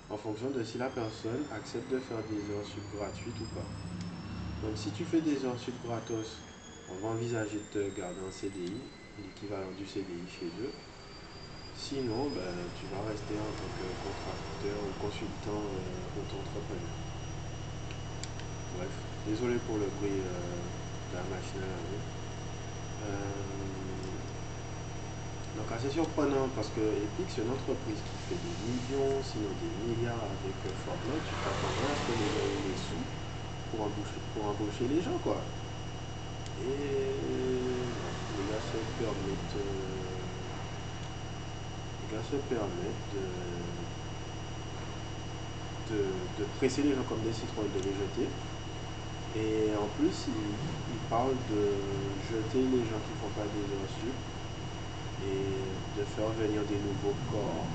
en 0.09 0.17
fonction 0.17 0.51
de 0.51 0.65
si 0.65 0.79
la 0.79 0.89
personne 0.89 1.45
accepte 1.53 1.91
de 1.93 1.99
faire 1.99 2.19
des 2.31 2.55
heures 2.55 2.65
sup 2.65 2.83
gratuites 2.97 3.41
ou 3.41 3.55
pas. 3.55 3.67
Donc 4.67 4.77
si 4.77 4.91
tu 4.91 5.05
fais 5.05 5.21
des 5.21 5.45
heures 5.45 5.59
sup 5.59 5.75
gratos, 5.85 6.39
on 6.91 6.97
va 6.97 7.09
envisager 7.15 7.59
de 7.59 7.81
te 7.81 7.97
garder 7.97 8.21
en 8.21 8.31
CDI, 8.31 8.73
l'équivalent 9.19 9.71
du 9.79 9.87
CDI 9.87 10.27
chez 10.29 10.47
eux. 10.47 10.73
Sinon, 11.75 12.31
ben, 12.35 12.55
tu 12.75 12.87
vas 12.87 13.03
rester 13.09 13.39
en 13.39 13.53
tant 13.55 13.71
que 13.79 13.87
contracteur 14.03 14.79
ou 14.83 14.93
consultant 15.01 15.63
euh, 15.71 16.21
auto-entrepreneur. 16.21 16.99
Bref, 18.77 18.91
désolé 19.27 19.57
pour 19.59 19.79
le 19.79 19.87
bruit 19.87 20.21
euh, 20.21 20.71
de 21.11 21.17
la 21.17 21.23
machine 21.25 21.63
à 21.63 21.67
laver. 21.67 22.03
Euh, 23.03 23.51
donc 25.57 25.73
assez 25.73 25.91
surprenant 25.91 26.49
parce 26.55 26.71
que 26.71 26.81
Epic 26.81 27.27
c'est 27.29 27.43
une 27.43 27.51
entreprise 27.51 28.03
qui 28.03 28.17
fait 28.19 28.39
des 28.39 28.57
millions, 28.71 29.23
sinon 29.23 29.51
des 29.61 29.73
milliards 29.89 30.23
avec 30.23 30.55
euh, 30.67 30.75
Fortnite. 30.75 31.25
Tu 31.25 31.35
t'attendrais 31.37 31.91
à 31.91 31.97
ce 31.97 32.03
que 32.03 32.13
les 32.13 32.31
gens 32.31 32.41
sous 32.77 33.07
pour 33.71 33.83
embaucher, 33.83 34.21
pour 34.35 34.45
embaucher 34.45 34.87
les 34.89 35.03
gens 35.03 35.19
quoi. 35.19 35.60
Et 36.61 36.67
les 38.37 38.45
gars 38.51 38.65
se 38.71 38.79
permettent, 38.99 39.57
euh, 43.17 43.21
de, 46.39 46.45
presser 46.59 46.83
les 46.83 46.95
gens 46.95 47.03
comme 47.09 47.21
des 47.21 47.33
citrons 47.33 47.63
et 47.65 47.69
de 47.79 47.83
les 47.85 47.95
jeter. 47.95 48.29
Et 49.37 49.71
en 49.77 49.87
plus, 49.99 50.27
ils, 50.29 50.33
ils 50.93 50.99
parlent 51.09 51.39
de 51.51 51.63
jeter 52.29 52.59
les 52.59 52.85
gens 52.85 53.01
qui 53.07 53.13
font 53.21 53.31
pas 53.35 53.47
des 53.47 53.75
heures 53.75 53.91
sup 53.99 54.19
et 55.27 55.99
de 55.99 56.05
faire 56.05 56.29
venir 56.39 56.63
des 56.69 56.77
nouveaux 56.77 57.17
corps, 57.31 57.67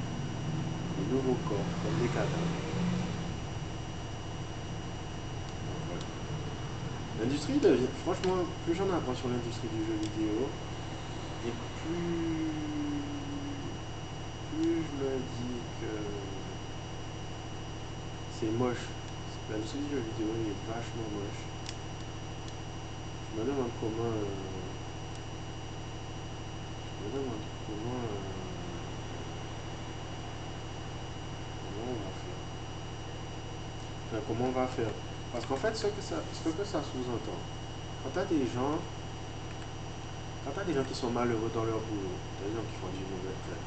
des 0.98 1.06
nouveaux 1.13 1.38
corps 1.48 1.70
comme 1.84 1.98
des 2.01 2.08
cadavres. 2.08 2.62
Donc, 5.65 5.77
voilà. 5.88 6.06
L'industrie 7.25 7.58
devient, 7.58 7.89
franchement, 8.03 8.46
plus 8.65 8.75
j'en 8.75 8.86
apprends 8.86 9.15
sur 9.15 9.27
l'industrie 9.29 9.67
du 9.74 9.82
jeu 9.82 9.98
vidéo, 9.98 10.46
et 11.48 11.50
plus, 11.82 12.53
plus 14.53 14.75
je 14.75 14.94
me 15.01 15.10
dis 15.17 15.58
que 15.82 15.89
c'est 18.32 18.51
moche. 18.60 18.86
L'industrie 19.50 19.79
du 19.79 19.89
jeu 19.89 20.03
vidéo 20.13 20.36
est 20.38 20.53
vachement 20.70 21.10
moche. 21.17 21.41
Je 23.34 23.41
me 23.41 23.46
demande 23.48 23.74
comment, 23.82 24.05
euh, 24.05 24.29
je 26.94 27.05
me 27.05 27.10
demande 27.10 27.41
comment, 27.65 28.01
euh, 28.05 28.22
comment 31.74 31.89
on 31.89 31.98
va 32.05 32.13
faire. 32.22 32.41
Enfin, 34.13 34.22
comment 34.27 34.46
on 34.46 34.51
va 34.51 34.67
faire. 34.67 35.14
Parce 35.36 35.48
qu'en 35.48 35.58
fait, 35.58 35.75
ce 35.75 35.88
que 35.88 36.01
ça, 36.01 36.15
ce 36.32 36.48
que 36.48 36.63
ça 36.63 36.80
sous-entend, 36.82 37.36
quand 38.01 38.10
tu 38.13 38.20
as 38.20 38.24
des 38.24 38.48
gens, 38.48 38.80
quand 40.46 40.51
tu 40.62 40.68
des 40.68 40.74
gens 40.74 40.84
qui 40.86 40.96
sont 40.96 41.12
malheureux 41.12 41.51
dans 41.54 41.65
leur 41.65 41.82
boulot, 41.82 42.15
des 42.39 42.56
gens 42.56 42.63
qui 42.63 42.75
font 42.80 42.88
du 42.88 43.04
mauvais 43.04 43.36
travail, 43.44 43.60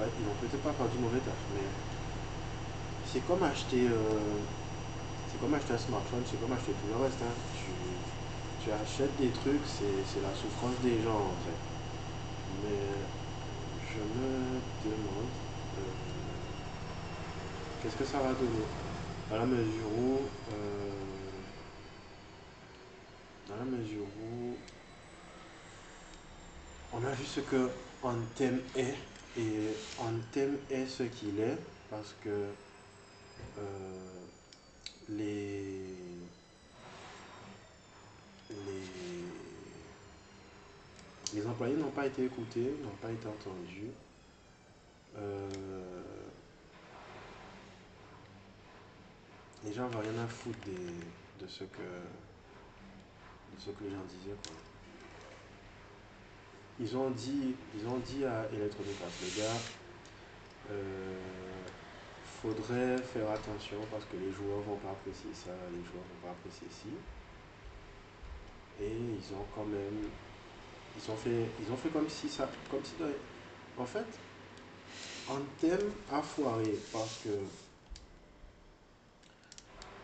ouais, 0.00 0.12
ils 0.18 0.24
vont 0.24 0.32
peut-être 0.40 0.62
pas 0.62 0.72
faire 0.72 0.88
du 0.88 0.96
mauvais 0.98 1.20
taf, 1.20 1.36
mais 1.52 1.60
c'est 3.04 3.20
comme 3.20 3.42
acheter, 3.42 3.86
euh, 3.88 4.40
c'est 5.28 5.38
comme 5.40 5.54
acheter 5.54 5.74
un 5.74 5.78
smartphone, 5.78 6.22
c'est 6.24 6.40
comme 6.40 6.52
acheter 6.52 6.72
tout 6.72 6.88
le 6.88 6.96
reste. 6.96 7.20
hein. 7.22 7.36
Tu, 7.52 7.72
tu 8.58 8.72
achètes 8.72 9.16
des 9.16 9.30
trucs, 9.32 9.66
c'est 9.66 10.04
c'est 10.04 10.22
la 10.22 10.34
souffrance 10.34 10.80
des 10.80 11.02
gens 11.02 11.36
en 11.36 11.36
fait. 11.44 11.60
Mais 12.62 13.06
je 13.80 14.00
me 14.00 14.60
demande 14.84 15.36
euh, 15.78 15.80
qu'est-ce 17.80 17.96
que 17.96 18.04
ça 18.04 18.20
va 18.20 18.34
donner? 18.34 18.85
Dans 19.28 19.38
la 19.38 19.46
mesure 19.46 19.88
où, 19.98 20.20
euh, 20.52 20.90
dans 23.48 23.56
la 23.56 23.64
mesure 23.64 24.04
où 24.22 24.54
on 26.92 27.04
a 27.04 27.10
vu 27.10 27.24
ce 27.24 27.40
que 27.40 27.68
Anthem 28.04 28.60
est 28.76 28.94
et 29.36 29.74
Anthem 29.98 30.56
est 30.70 30.86
ce 30.86 31.02
qu'il 31.02 31.40
est 31.40 31.58
parce 31.90 32.14
que 32.22 32.46
euh, 33.58 34.24
les, 35.08 35.86
les, 38.50 39.24
les 41.34 41.46
employés 41.46 41.74
n'ont 41.74 41.90
pas 41.90 42.06
été 42.06 42.24
écoutés, 42.24 42.76
n'ont 42.82 42.96
pas 43.02 43.10
été 43.10 43.26
entendus. 43.26 43.90
Euh, 45.18 45.50
les 49.66 49.72
gens 49.72 49.88
n'avaient 49.88 50.08
rien 50.10 50.22
à 50.22 50.26
foutre 50.26 50.58
de, 50.66 51.46
ce 51.46 51.64
que, 51.64 51.82
de 51.82 53.58
ce 53.58 53.70
que 53.70 53.84
les 53.84 53.90
gens 53.90 54.04
disaient. 54.08 54.36
Quoi. 54.46 54.56
Ils 56.78 56.96
ont 56.96 57.10
dit, 57.10 57.54
ils 57.74 57.86
ont 57.86 57.98
dit 57.98 58.24
à 58.24 58.46
Electronic 58.52 58.94
les 59.22 59.42
gars, 59.42 59.58
euh, 60.70 61.18
faudrait 62.42 62.98
faire 62.98 63.30
attention 63.30 63.78
parce 63.90 64.04
que 64.04 64.16
les 64.16 64.30
joueurs 64.30 64.60
vont 64.60 64.76
pas 64.76 64.90
apprécier 64.90 65.30
ça, 65.32 65.50
les 65.72 65.82
joueurs 65.84 66.04
vont 66.04 66.28
pas 66.28 66.32
apprécier 66.32 66.68
ci. 66.70 66.88
Et 68.80 68.92
ils 68.92 69.34
ont 69.34 69.46
quand 69.54 69.64
même, 69.64 70.10
ils 70.96 71.10
ont 71.10 71.16
fait, 71.16 71.46
ils 71.60 71.72
ont 71.72 71.76
fait 71.76 71.88
comme 71.88 72.08
si 72.08 72.28
ça, 72.28 72.48
comme 72.70 72.84
si, 72.84 72.92
en 73.78 73.86
fait, 73.86 74.06
Anthem 75.28 75.90
a 76.12 76.22
foiré 76.22 76.78
parce 76.92 77.22
que, 77.24 77.30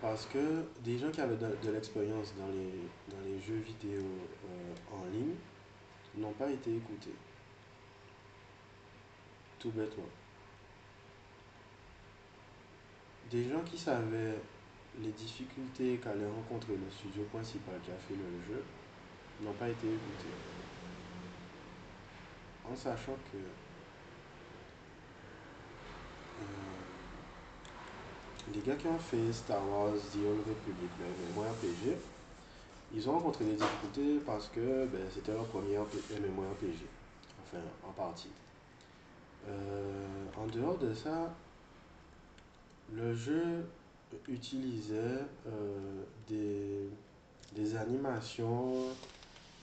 parce 0.03 0.27
que 0.27 0.65
des 0.85 0.99
gens 0.99 1.11
qui 1.11 1.21
avaient 1.21 1.37
de, 1.37 1.71
l'expérience 1.71 2.35
dans 2.37 2.49
les, 2.49 2.73
dans 3.09 3.25
les 3.25 3.41
jeux 3.41 3.63
vidéo 3.65 4.03
euh, 4.03 4.75
en 4.93 5.05
ligne 5.13 5.37
n'ont 6.17 6.33
pas 6.33 6.51
été 6.51 6.77
écoutés. 6.77 7.15
Tout 9.61 9.71
bêtement. 9.71 10.05
des 13.33 13.49
gens 13.49 13.63
qui 13.65 13.79
savaient 13.79 14.39
les 15.01 15.13
difficultés 15.13 15.99
qu'allait 16.05 16.27
rencontrer 16.27 16.75
le 16.75 16.91
studio 16.91 17.25
principal 17.33 17.75
qui 17.83 17.91
a 17.91 17.97
fait 17.97 18.15
le 18.15 18.43
jeu 18.47 18.63
n'ont 19.41 19.55
pas 19.55 19.71
été 19.71 19.87
écoutés. 19.87 20.35
En 22.71 22.77
sachant 22.77 23.17
que 23.33 23.39
euh, 26.43 26.82
les 28.55 28.61
gars 28.61 28.77
qui 28.77 28.87
ont 28.87 28.99
fait 28.99 29.33
Star 29.33 29.63
Wars 29.69 29.93
The 29.95 30.19
Old 30.19 30.41
Republic, 30.41 30.91
le 30.99 31.35
MMORPG, 31.35 31.97
ils 32.95 33.09
ont 33.09 33.13
rencontré 33.13 33.45
des 33.45 33.55
difficultés 33.55 34.21
parce 34.27 34.49
que 34.49 34.87
ben, 34.87 35.01
c'était 35.13 35.33
leur 35.33 35.47
premier 35.47 35.77
MMORPG, 35.77 36.87
enfin 37.43 37.63
en 37.89 37.93
partie. 37.93 38.29
Euh, 39.49 40.25
en 40.37 40.47
dehors 40.47 40.79
de 40.79 40.93
ça, 40.93 41.35
le 42.93 43.15
jeu 43.15 43.65
utilisait 44.29 45.25
euh, 45.47 46.03
des, 46.29 46.91
des, 47.53 47.77
animations 47.77 48.75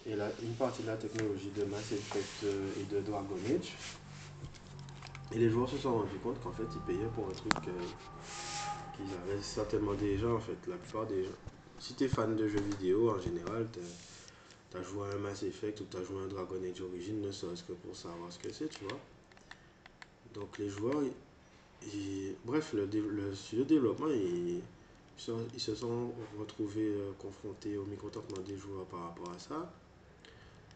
et 0.08 0.16
la, 0.16 0.28
une 0.42 0.54
partie 0.54 0.82
de 0.82 0.88
la 0.88 0.98
technologie 0.98 1.52
de 1.56 1.64
Mass 1.66 1.92
Effect 1.92 2.44
euh, 2.46 2.68
et 2.82 2.94
de 2.94 3.00
Dragon 3.02 3.38
Age. 3.46 3.76
Et 5.32 5.38
les 5.38 5.50
joueurs 5.52 5.70
se 5.70 5.78
sont 5.78 5.94
rendus 5.94 6.18
compte 6.24 6.42
qu'en 6.42 6.52
fait, 6.52 6.64
ils 6.74 6.82
payaient 6.82 7.10
pour 7.14 7.28
un 7.28 7.34
truc 7.34 7.54
qu'ils 9.00 9.16
avaient 9.16 9.42
certainement 9.42 9.94
déjà, 9.94 10.28
en 10.28 10.40
fait, 10.40 10.58
la 10.68 10.78
plupart 10.78 11.06
des 11.08 11.24
gens. 11.24 11.32
Si 11.80 11.94
tu 11.96 12.04
es 12.04 12.08
fan 12.08 12.36
de 12.36 12.48
jeux 12.48 12.62
vidéo, 12.62 13.10
en 13.12 13.20
général, 13.20 13.68
tu 13.72 14.78
as 14.78 14.84
joué 14.84 15.08
à 15.08 15.16
un 15.16 15.20
Mass 15.20 15.44
Effect 15.44 15.80
ou 15.82 15.86
tu 15.90 15.98
as 15.98 16.04
joué 16.04 16.22
à 16.22 16.26
un 16.26 16.28
Dragon 16.28 16.58
Age 16.64 16.82
Origin, 16.82 17.22
ne 17.22 17.32
serait-ce 17.32 17.64
que 17.64 17.74
pour 17.74 17.96
savoir 17.96 18.32
ce 18.32 18.40
que 18.40 18.52
c'est, 18.52 18.68
tu 18.68 18.84
vois. 18.84 19.00
Donc 20.34 20.58
les 20.58 20.70
joueurs, 20.70 21.02
bref, 22.46 22.74
le, 22.74 22.86
le 22.86 23.34
studio 23.34 23.64
de 23.64 23.70
développement, 23.70 24.08
ils, 24.10 24.62
se 25.18 25.76
sont 25.76 26.12
retrouvés 26.40 26.94
euh, 26.96 27.12
confrontés 27.18 27.78
au 27.78 27.86
mécontentement 27.86 28.42
des 28.44 28.56
joueurs 28.58 28.86
par 28.86 29.02
rapport 29.02 29.32
à 29.32 29.40
ça. 29.40 29.72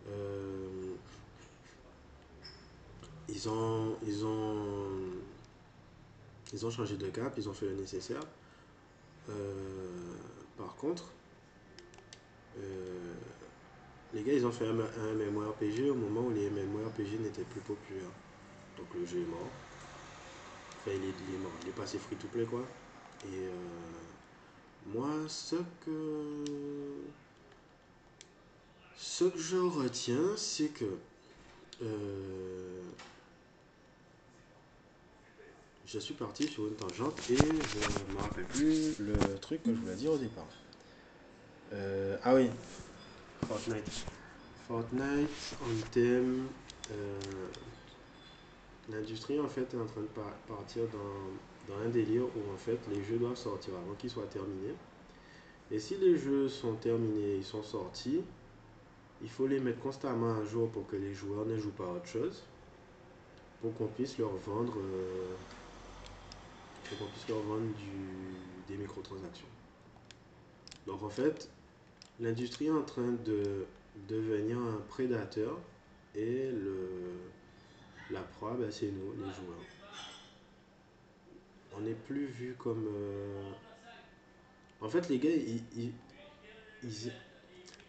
Euh, 0.10 0.96
ils, 3.30 3.50
ont, 3.50 3.96
ils, 4.06 4.26
ont, 4.26 4.88
ils 6.54 6.66
ont 6.66 6.72
changé 6.72 6.96
de 6.98 7.08
cap, 7.08 7.34
ils 7.38 7.50
ont 7.50 7.54
fait 7.54 7.66
le 7.66 7.76
nécessaire. 7.76 8.22
Euh, 9.30 10.16
par 10.58 10.76
contre, 10.76 11.06
les 14.14 14.22
gars, 14.22 14.34
ils 14.34 14.46
ont 14.46 14.52
fait 14.52 14.68
un, 14.68 14.74
MMORPG 14.74 15.90
au 15.90 15.96
moment 15.96 16.22
où 16.22 16.32
les 16.32 16.50
MMORPG 16.50 17.20
n'étaient 17.20 17.44
plus 17.44 17.62
populaires. 17.62 18.12
Donc 18.78 18.86
le 18.94 19.06
jeu 19.06 19.22
est 19.22 19.26
mort. 19.26 19.50
Enfin, 20.80 20.92
il 20.96 21.04
est, 21.04 21.38
mort. 21.40 21.52
Il 21.64 21.70
est 21.70 21.72
passé 21.72 21.98
free 21.98 22.16
to 22.16 22.28
play, 22.28 22.46
quoi. 22.46 22.64
Et 23.26 23.48
euh, 23.48 23.52
moi, 24.94 25.10
ce 25.28 25.56
que. 25.86 26.44
Ce 28.96 29.26
que 29.26 29.40
je 29.40 29.58
retiens, 29.58 30.38
c'est 30.38 30.70
que. 30.70 30.86
Euh, 31.82 32.82
je 35.94 36.00
suis 36.00 36.16
parti 36.16 36.48
sur 36.48 36.66
une 36.66 36.74
tangente 36.74 37.20
et 37.30 37.36
je 37.36 37.44
ne 37.44 38.16
me 38.16 38.20
rappelle 38.20 38.46
plus 38.46 38.98
le 38.98 39.14
truc 39.40 39.62
que 39.62 39.70
je 39.70 39.80
voulais 39.80 39.96
dire 39.96 40.12
au 40.12 40.18
départ. 40.18 40.48
Euh, 41.72 42.18
ah 42.24 42.34
oui, 42.34 42.50
Fortnite. 43.48 44.06
Fortnite 44.68 45.56
en 45.62 45.90
thème 45.92 46.48
l'industrie 48.90 49.40
en 49.40 49.48
fait 49.48 49.72
est 49.74 49.78
en 49.78 49.86
train 49.86 50.02
de 50.02 50.08
partir 50.48 50.84
dans, 50.88 51.76
un 51.86 51.90
délire 51.90 52.24
où 52.24 52.54
en 52.54 52.58
fait 52.58 52.80
les 52.92 53.04
jeux 53.04 53.18
doivent 53.18 53.38
sortir 53.38 53.74
avant 53.76 53.94
qu'ils 53.94 54.10
soient 54.10 54.26
terminés. 54.26 54.74
Et 55.72 55.80
si 55.80 55.96
les 55.98 56.18
jeux 56.18 56.50
sont 56.50 56.74
terminés, 56.74 57.36
ils 57.38 57.46
sont 57.46 57.64
sortis, 57.64 58.22
il 59.22 59.30
faut 59.30 59.48
les 59.48 59.60
mettre 59.60 59.80
constamment 59.80 60.38
à 60.40 60.44
jour 60.44 60.70
pour 60.70 60.88
que 60.88 60.96
les 60.96 61.14
joueurs 61.14 61.46
ne 61.46 61.58
jouent 61.58 61.72
pas 61.72 61.86
à 61.86 61.92
autre 61.92 62.08
chose, 62.08 62.44
pour 63.62 63.74
qu'on 63.76 63.88
puisse 63.88 64.18
leur 64.18 64.36
vendre, 64.46 64.74
euh, 64.78 65.34
pour 66.90 66.98
qu'on 66.98 67.12
puisse 67.12 67.28
leur 67.28 67.40
vendre 67.40 67.74
du, 67.76 68.68
des 68.68 68.78
microtransactions. 68.78 69.48
Donc 70.86 71.04
en 71.04 71.10
fait, 71.10 71.50
l'industrie 72.20 72.66
est 72.66 72.72
en 72.72 72.84
train 72.84 73.12
de 73.26 73.66
devenir 74.08 74.58
un 74.58 74.82
prédateur 74.88 75.60
et 76.16 76.52
le, 76.52 76.90
la 78.12 78.22
proie, 78.22 78.56
ben, 78.60 78.72
c'est 78.72 78.92
nous, 78.92 79.14
les 79.14 79.34
joueurs. 79.34 79.64
On 81.76 81.82
n'est 81.82 81.96
plus 81.96 82.28
vu 82.28 82.56
comme. 82.58 82.88
Euh, 82.88 83.52
en 84.82 84.90
fait, 84.90 85.10
les 85.10 85.18
gars, 85.18 85.30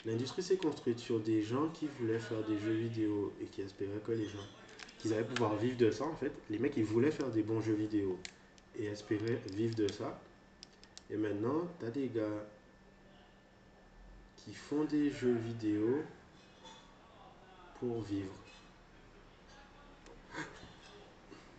l'industrie 0.06 0.42
s'est 0.42 0.56
construite 0.56 0.98
sur 0.98 1.20
des 1.20 1.42
gens 1.42 1.68
qui 1.70 1.88
voulaient 1.98 2.18
faire 2.18 2.42
des 2.44 2.58
jeux 2.58 2.72
vidéo 2.72 3.32
et 3.42 3.46
qui 3.46 3.60
espéraient 3.60 4.00
que 4.04 4.12
les 4.12 4.26
gens. 4.26 4.46
qu'ils 4.98 5.12
allaient 5.12 5.24
pouvoir 5.24 5.56
vivre 5.56 5.76
de 5.76 5.90
ça, 5.90 6.04
en 6.04 6.14
fait. 6.14 6.32
Les 6.48 6.58
mecs, 6.58 6.76
ils 6.76 6.84
voulaient 6.84 7.10
faire 7.10 7.30
des 7.30 7.42
bons 7.42 7.60
jeux 7.60 7.74
vidéo 7.74 8.18
et 8.78 8.86
espéraient 8.86 9.40
vivre 9.52 9.74
de 9.74 9.90
ça. 9.90 10.20
Et 11.10 11.16
maintenant, 11.16 11.68
t'as 11.78 11.90
des 11.90 12.08
gars 12.08 12.44
qui 14.36 14.54
font 14.54 14.84
des 14.84 15.10
jeux 15.10 15.36
vidéo 15.36 16.02
pour 17.78 18.02
vivre. 18.02 18.34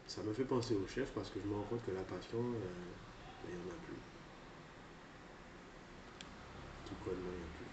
ça 0.08 0.22
me 0.24 0.34
fait 0.34 0.46
penser 0.46 0.76
au 0.76 0.88
chef 0.88 1.12
parce 1.12 1.30
que 1.30 1.40
je 1.44 1.48
me 1.48 1.56
rends 1.56 1.64
compte 1.64 1.86
que 1.86 1.92
la 1.92 2.04
passion, 2.04 2.40
euh, 2.40 3.48
il 3.48 3.56
n'y 3.56 3.62
en 3.62 3.68
a 3.68 3.78
plus. 3.86 3.96
Tout 6.86 6.96
connement, 7.04 7.32
il 7.32 7.38
n'y 7.38 7.44
a 7.44 7.54
plus. 7.58 7.66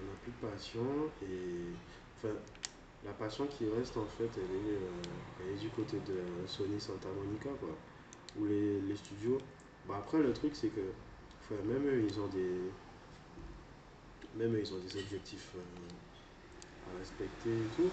On 0.00 0.06
n'a 0.06 0.16
plus 0.22 0.32
de 0.32 0.50
passion 0.50 1.10
et. 1.22 1.74
Enfin, 2.16 2.34
la 3.04 3.12
passion 3.12 3.46
qui 3.46 3.68
reste 3.68 3.96
en 3.96 4.06
fait, 4.06 4.28
elle 4.36 4.56
est, 4.56 4.76
euh, 4.76 5.40
elle 5.40 5.54
est 5.54 5.60
du 5.60 5.70
côté 5.70 5.98
de 5.98 6.46
Sony 6.46 6.80
Santa 6.80 7.08
Monica, 7.08 7.50
quoi. 7.58 7.70
Ou 8.38 8.44
les, 8.44 8.80
les 8.82 8.96
studios. 8.96 9.38
Bah 9.88 9.96
après, 9.98 10.18
le 10.18 10.32
truc, 10.32 10.52
c'est 10.54 10.68
que. 10.68 10.80
Même 11.64 11.84
eux, 11.88 12.04
ils 12.08 12.20
ont 12.20 12.28
des. 12.28 12.60
Même 14.36 14.56
ils 14.56 14.72
ont 14.72 14.78
des 14.78 15.00
objectifs 15.00 15.48
euh, 15.56 16.94
à 16.94 16.98
respecter 16.98 17.50
et 17.50 17.76
tout. 17.76 17.90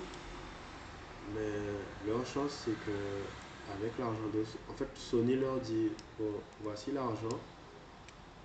Mais 1.34 2.12
leur 2.12 2.26
chance, 2.26 2.66
c'est 2.66 2.86
que 2.86 2.92
avec 3.74 3.98
l'argent 3.98 4.28
de... 4.34 4.44
En 4.70 4.74
fait, 4.74 4.88
Sony 4.96 5.36
leur 5.36 5.60
dit, 5.60 5.90
bon, 6.20 6.32
voici 6.62 6.92
l'argent, 6.92 7.38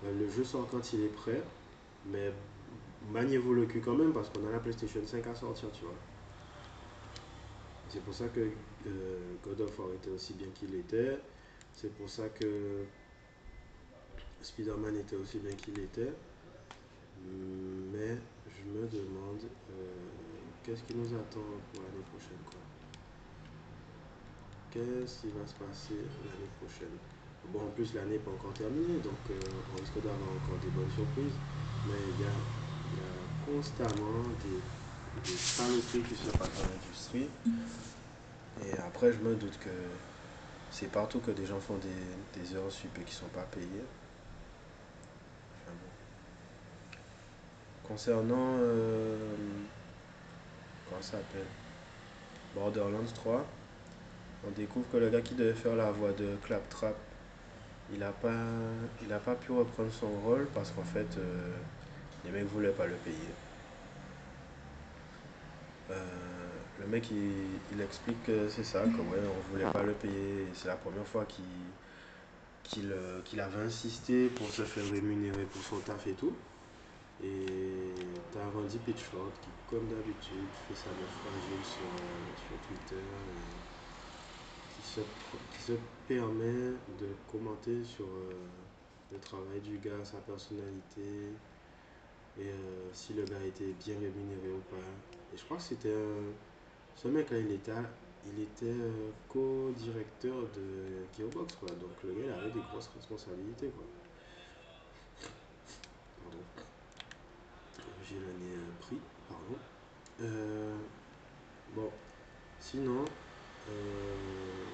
euh, 0.05 0.19
le 0.19 0.29
jeu 0.31 0.45
sort 0.45 0.67
quand 0.71 0.93
il 0.93 1.05
est 1.05 1.15
prêt, 1.15 1.43
mais 2.07 2.33
maniez-vous 3.13 3.55
le 3.55 3.67
cul 3.67 3.81
quand 3.81 3.95
même 3.95 4.13
parce 4.13 4.31
qu'on 4.31 4.47
a 4.49 4.53
la 4.53 4.59
PlayStation 4.59 5.01
5 5.05 5.27
à 5.27 5.35
sortir, 5.35 5.69
tu 5.73 5.85
vois. 5.85 5.95
C'est 7.93 8.01
pour 8.01 8.15
ça 8.15 8.27
que 8.29 8.41
euh, 8.41 9.19
God 9.45 9.61
of 9.61 9.79
War 9.79 9.93
était 9.93 10.09
aussi 10.09 10.33
bien 10.33 10.49
qu'il 10.55 10.75
était. 10.75 11.19
C'est 11.75 11.93
pour 11.95 12.09
ça 12.09 12.27
que 12.31 12.85
Spider-Man 14.41 14.97
était 14.97 15.17
aussi 15.17 15.39
bien 15.41 15.55
qu'il 15.55 15.79
était. 15.79 16.11
Mais 17.93 18.17
je 18.49 18.65
me 18.71 18.87
demande 18.87 19.41
euh, 19.45 19.85
qu'est-ce 20.65 20.85
qui 20.85 20.95
nous 20.95 21.13
attend 21.13 21.45
pour 21.71 21.83
l'année 21.83 22.05
prochaine, 22.11 22.39
qu'est-ce 24.71 25.21
qui 25.21 25.29
va 25.29 25.47
se 25.47 25.55
passer 25.55 25.97
l'année 26.25 26.51
prochaine? 26.59 26.97
Bon, 27.53 27.61
en 27.61 27.71
plus, 27.73 27.93
l'année 27.93 28.13
n'est 28.13 28.19
pas 28.21 28.31
encore 28.31 28.55
terminée, 28.55 29.01
donc 29.01 29.19
euh, 29.29 29.39
on 29.75 29.81
risque 29.81 29.97
d'avoir 29.97 30.31
encore 30.31 30.59
des 30.63 30.71
bonnes 30.71 30.91
surprises. 30.91 31.39
Mais 31.85 32.01
il 32.09 32.21
y 32.21 32.25
a, 32.25 32.33
constamment 33.45 34.23
des, 34.43 34.63
des 35.25 35.37
saloperies 35.37 36.03
qui 36.03 36.15
se 36.15 36.31
passent 36.37 36.51
dans 36.59 36.69
l'industrie. 36.69 37.29
Et 38.65 38.79
après, 38.79 39.13
je 39.13 39.19
me 39.19 39.35
doute 39.35 39.59
que 39.59 39.71
c'est 40.71 40.91
partout 40.91 41.21
que 41.21 41.31
des 41.31 41.47
gens 41.47 41.61
font 41.61 41.79
des, 41.79 42.41
des 42.41 42.55
heures 42.57 42.71
sup 42.71 42.97
et 42.99 43.05
qui 43.05 43.15
sont 43.15 43.27
pas 43.27 43.47
payés. 43.51 43.85
Enfin 45.63 45.73
bon. 45.73 46.99
Concernant. 47.89 48.57
Euh, 48.61 49.19
comment 50.89 51.03
ça 51.03 51.13
s'appelle? 51.13 51.47
Borderlands 52.55 53.13
3 53.15 53.47
on 54.47 54.51
découvre 54.51 54.87
que 54.91 54.97
le 54.97 55.09
gars 55.09 55.21
qui 55.21 55.35
devait 55.35 55.55
faire 55.55 55.77
la 55.77 55.91
voix 55.93 56.13
de 56.13 56.37
Claptrap, 56.45 56.97
il 57.93 58.01
n'a 58.01 58.11
pas, 58.11 58.31
il 59.03 59.13
a 59.13 59.19
pas 59.19 59.35
pu 59.35 59.53
reprendre 59.53 59.93
son 59.93 60.09
rôle 60.25 60.49
parce 60.55 60.71
qu'en 60.73 60.83
fait, 60.83 61.07
euh, 61.17 61.53
les 62.25 62.31
mecs 62.31 62.47
voulaient 62.47 62.71
pas 62.71 62.87
le 62.87 62.95
payer. 62.95 63.17
Euh, 65.93 66.05
le 66.81 66.87
mec, 66.87 67.11
il, 67.11 67.81
explique 67.81 68.23
que 68.25 68.49
c'est 68.49 68.65
ça, 68.65 68.81
que 68.81 68.89
ouais, 68.89 69.21
on 69.25 69.53
voulait 69.53 69.71
pas 69.71 69.83
le 69.83 69.93
payer. 69.93 70.47
C'est 70.55 70.69
la 70.69 70.77
première 70.77 71.07
fois 71.07 71.25
qu'il 71.25 71.45
qu'il 72.65 72.91
euh, 72.93 73.21
avait 73.39 73.67
insisté 73.67 74.29
pour 74.29 74.49
se 74.49 74.63
faire 74.63 74.85
rémunérer 74.91 75.45
pour 75.45 75.63
son 75.63 75.79
taf 75.79 76.07
et 76.07 76.13
tout. 76.13 76.33
Et 77.23 77.47
t'as 78.33 78.49
Randy 78.55 78.79
Pitchford 78.79 79.33
qui, 79.43 79.49
comme 79.69 79.87
d'habitude, 79.89 80.49
fait 80.67 80.75
sa 80.75 80.91
meuf 80.91 81.11
fragile 81.23 81.65
sur, 81.65 81.85
sur 82.37 82.57
Twitter 82.67 83.03
qui 84.83 84.89
se, 84.89 85.01
qui 85.01 85.63
se 85.63 85.73
permet 86.09 86.73
de 87.01 87.09
commenter 87.31 87.85
sur 87.85 88.07
euh, 88.07 88.33
le 89.13 89.19
travail 89.19 89.61
du 89.61 89.79
gars, 89.79 90.05
sa 90.05 90.19
personnalité, 90.19 91.33
et 92.39 92.49
euh, 92.49 92.89
si 92.93 93.15
le 93.15 93.25
gars 93.25 93.43
été 93.47 93.75
bien 93.85 93.95
rémunéré 93.95 94.51
ou 94.51 94.61
pas. 94.71 95.12
Et 95.33 95.37
je 95.37 95.45
crois 95.45 95.57
que 95.57 95.63
c'était 95.63 95.93
un- 95.93 96.33
ce 96.97 97.09
mec-là, 97.09 97.39
il 97.39 97.53
était, 97.53 97.73
il 98.27 98.41
était 98.41 98.67
euh, 98.67 99.11
co-directeur 99.29 100.37
de 100.55 101.07
Gearbox, 101.17 101.55
quoi. 101.57 101.69
Donc 101.71 102.03
le 102.05 102.13
gars, 102.13 102.25
il 102.27 102.31
avait 102.31 102.51
des 102.51 102.61
grosses 102.73 102.91
responsabilités, 102.95 103.69
quoi. 103.71 103.85
Pardon. 106.23 106.45
J'ai 108.03 108.17
nez 108.17 108.57
euh, 108.57 108.73
pris, 108.81 108.99
pardon. 109.29 109.59
Euh, 110.21 110.77
bon, 111.75 111.91
sinon, 112.61 113.05
euh, 113.69 114.65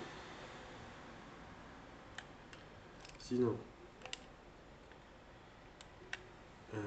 sinon, 3.19 3.57
euh, 6.75 6.79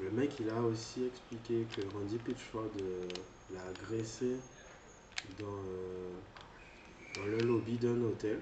le 0.00 0.10
mec, 0.24 0.32
il 0.40 0.48
a 0.48 0.60
aussi 0.62 1.04
expliqué 1.04 1.66
que 1.76 1.82
Randy 1.92 2.16
Pitchford 2.16 2.70
euh, 2.80 3.06
l'a 3.52 3.60
agressé 3.68 4.36
dans, 5.38 5.44
euh, 5.46 6.12
dans 7.16 7.26
le 7.26 7.46
lobby 7.46 7.76
d'un 7.76 8.00
hôtel. 8.02 8.38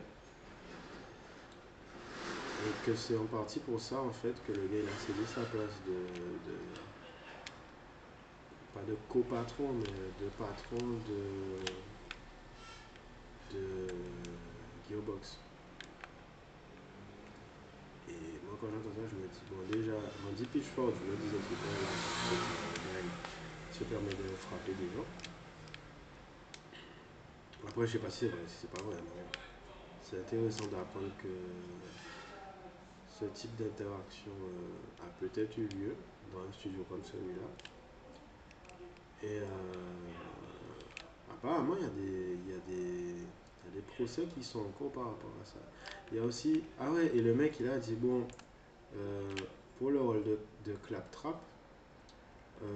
Et 2.64 2.86
que 2.86 2.94
c'est 2.94 3.16
en 3.16 3.24
partie 3.24 3.58
pour 3.58 3.80
ça, 3.80 4.00
en 4.00 4.10
fait, 4.10 4.34
que 4.46 4.52
le 4.52 4.68
gars, 4.68 4.88
a 4.88 4.98
cédé 5.06 5.26
sa 5.26 5.40
place 5.42 5.74
de, 5.86 5.92
de 5.92 6.56
pas 8.74 8.82
de 8.88 8.96
copatron, 9.08 9.72
mais 9.72 10.24
de 10.24 10.30
patron 10.38 10.86
de, 13.52 13.58
de 13.58 13.64
Gearbox. 14.88 15.36
Quand 18.62 18.68
j'entends 18.70 18.94
ça, 18.94 19.08
je 19.10 19.16
me 19.16 19.26
dis, 19.26 19.42
bon, 19.50 19.58
déjà, 19.74 19.98
Randy 20.24 20.44
Pitchford, 20.44 20.92
je 20.94 21.10
me 21.10 21.16
disais 21.16 21.36
que 21.36 21.42
c'était 21.50 21.82
là, 21.82 21.90
se 23.72 23.82
permet 23.82 24.10
de 24.10 24.36
frapper 24.38 24.70
des 24.74 24.86
gens. 24.94 25.04
Après, 27.66 27.86
je 27.88 27.92
sais 27.92 27.98
pas 27.98 28.08
si 28.08 28.26
c'est 28.26 28.32
c'est 28.46 28.70
pas 28.70 28.80
vrai, 28.82 28.94
mais 29.02 29.24
c'est 30.00 30.20
intéressant 30.20 30.66
d'apprendre 30.66 31.10
que 31.18 31.26
ce 33.08 33.24
type 33.34 33.56
d'interaction 33.56 34.30
euh, 34.30 35.06
a 35.06 35.10
peut-être 35.18 35.58
eu 35.58 35.66
lieu 35.66 35.96
dans 36.32 36.48
un 36.48 36.52
studio 36.52 36.84
comme 36.88 37.02
celui-là. 37.02 37.48
Et 39.24 39.40
euh, 39.40 39.44
apparemment, 41.32 41.74
il 41.78 41.82
y, 41.82 41.86
a 41.86 41.90
des, 41.90 42.34
y 42.34 42.76
des, 42.76 43.14
y 43.14 43.68
a 43.68 43.74
des 43.74 43.82
procès 43.96 44.26
qui 44.32 44.44
sont 44.44 44.60
en 44.60 44.70
cours 44.78 44.92
par 44.92 45.06
rapport 45.06 45.32
à 45.42 45.44
ça. 45.44 45.58
Il 46.12 46.18
y 46.18 46.20
a 46.20 46.24
aussi. 46.24 46.62
Ah 46.78 46.92
ouais, 46.92 47.10
et 47.12 47.22
le 47.22 47.34
mec, 47.34 47.56
il 47.58 47.68
a 47.68 47.78
dit 47.78 47.94
bon, 47.94 48.24
pour 49.78 49.90
le 49.90 50.00
rôle 50.00 50.22
de, 50.24 50.72
Claptrap, 50.86 51.40
euh, 52.62 52.66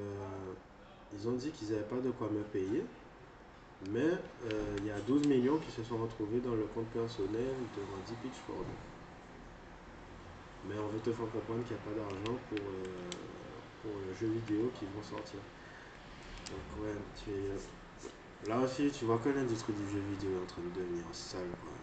ils 1.13 1.29
ont 1.29 1.33
dit 1.33 1.51
qu'ils 1.51 1.71
n'avaient 1.71 1.83
pas 1.85 2.01
de 2.01 2.11
quoi 2.11 2.29
me 2.31 2.43
payer. 2.43 2.83
Mais 3.93 4.01
euh, 4.01 4.77
il 4.79 4.87
y 4.87 4.91
a 4.91 4.99
12 5.07 5.27
millions 5.27 5.59
qui 5.59 5.71
se 5.71 5.83
sont 5.85 5.99
retrouvés 5.99 6.41
dans 6.41 6.55
le 6.55 6.65
compte 6.75 6.89
personnel 6.89 7.55
de 7.77 7.83
Randy 7.93 8.15
Pitchford. 8.23 8.65
Mais 10.69 10.75
on 10.79 10.89
veut 10.89 10.99
te 11.01 11.13
faire 11.13 11.31
comprendre 11.31 11.63
qu'il 11.65 11.77
n'y 11.77 11.83
a 11.83 11.85
pas 11.85 11.95
d'argent 11.95 12.39
pour, 12.49 12.59
euh, 12.59 12.83
pour 13.83 13.93
le 14.01 14.15
jeu 14.15 14.27
vidéo 14.29 14.73
qui 14.75 14.87
vont 14.87 15.03
sortir. 15.03 15.39
Donc 16.51 16.85
ouais, 16.85 16.95
tu 17.23 17.31
es- 17.31 18.49
là 18.49 18.61
aussi 18.61 18.91
tu 18.91 19.05
vois 19.05 19.19
que 19.19 19.29
l'industrie 19.29 19.73
du 19.75 19.89
jeu 19.91 20.01
vidéo 20.01 20.31
est 20.39 20.43
en 20.43 20.47
train 20.47 20.63
de 20.63 20.81
devenir 20.81 21.05
sale 21.13 21.51
quoi. 21.63 21.76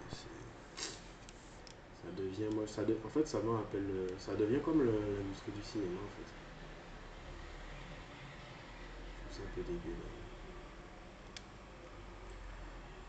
Ça 2.04 2.12
devient 2.12 2.50
moi 2.54 2.68
ça 2.68 2.84
en 3.04 3.10
fait 3.10 3.28
ça 3.28 3.42
me 3.42 3.50
rappelle 3.50 3.88
le- 3.88 4.20
ça 4.20 4.36
devient 4.36 4.62
comme 4.62 4.84
le- 4.84 5.16
l'industrie 5.18 5.52
du 5.54 5.63
cinéma 5.63 6.02
en 6.02 6.10
fait. 6.10 6.36
Je 9.12 9.18
trouve 9.20 9.32
ça 9.32 9.44
un 9.44 9.48
peu 9.48 9.63
dégueu. 9.63 9.96
là. 9.96 10.10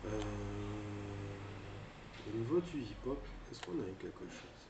Euh, 0.04 1.38
au 2.26 2.30
niveau 2.32 2.60
du 2.60 2.80
hip 2.82 3.06
hop, 3.06 3.26
est-ce 3.50 3.62
qu'on 3.62 3.80
a 3.80 3.88
eu 3.88 3.96
quelque 3.96 4.28
chose? 4.28 4.68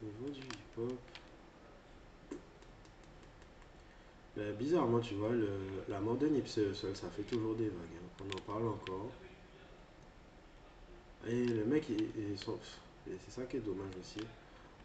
Au 0.00 0.06
niveau 0.06 0.30
du 0.30 0.40
hip 0.52 0.78
Ben, 4.36 4.54
bizarrement, 4.54 5.00
tu 5.00 5.14
vois, 5.14 5.30
le, 5.32 5.48
la 5.88 5.98
mort 6.00 6.16
de 6.16 6.28
Nipsey 6.28 6.62
Hussle, 6.70 6.94
ça 6.94 7.08
fait 7.10 7.22
toujours 7.24 7.54
des 7.56 7.68
vagues. 7.68 7.96
hein. 7.96 8.08
On 8.20 8.30
en 8.36 8.40
parle 8.40 8.68
encore. 8.68 9.10
Et 11.26 11.44
le 11.44 11.64
mec, 11.64 11.88
il, 11.88 12.10
il 12.16 12.38
c'est 12.38 13.30
ça 13.30 13.44
qui 13.46 13.56
est 13.56 13.60
dommage 13.60 13.96
aussi. 14.00 14.26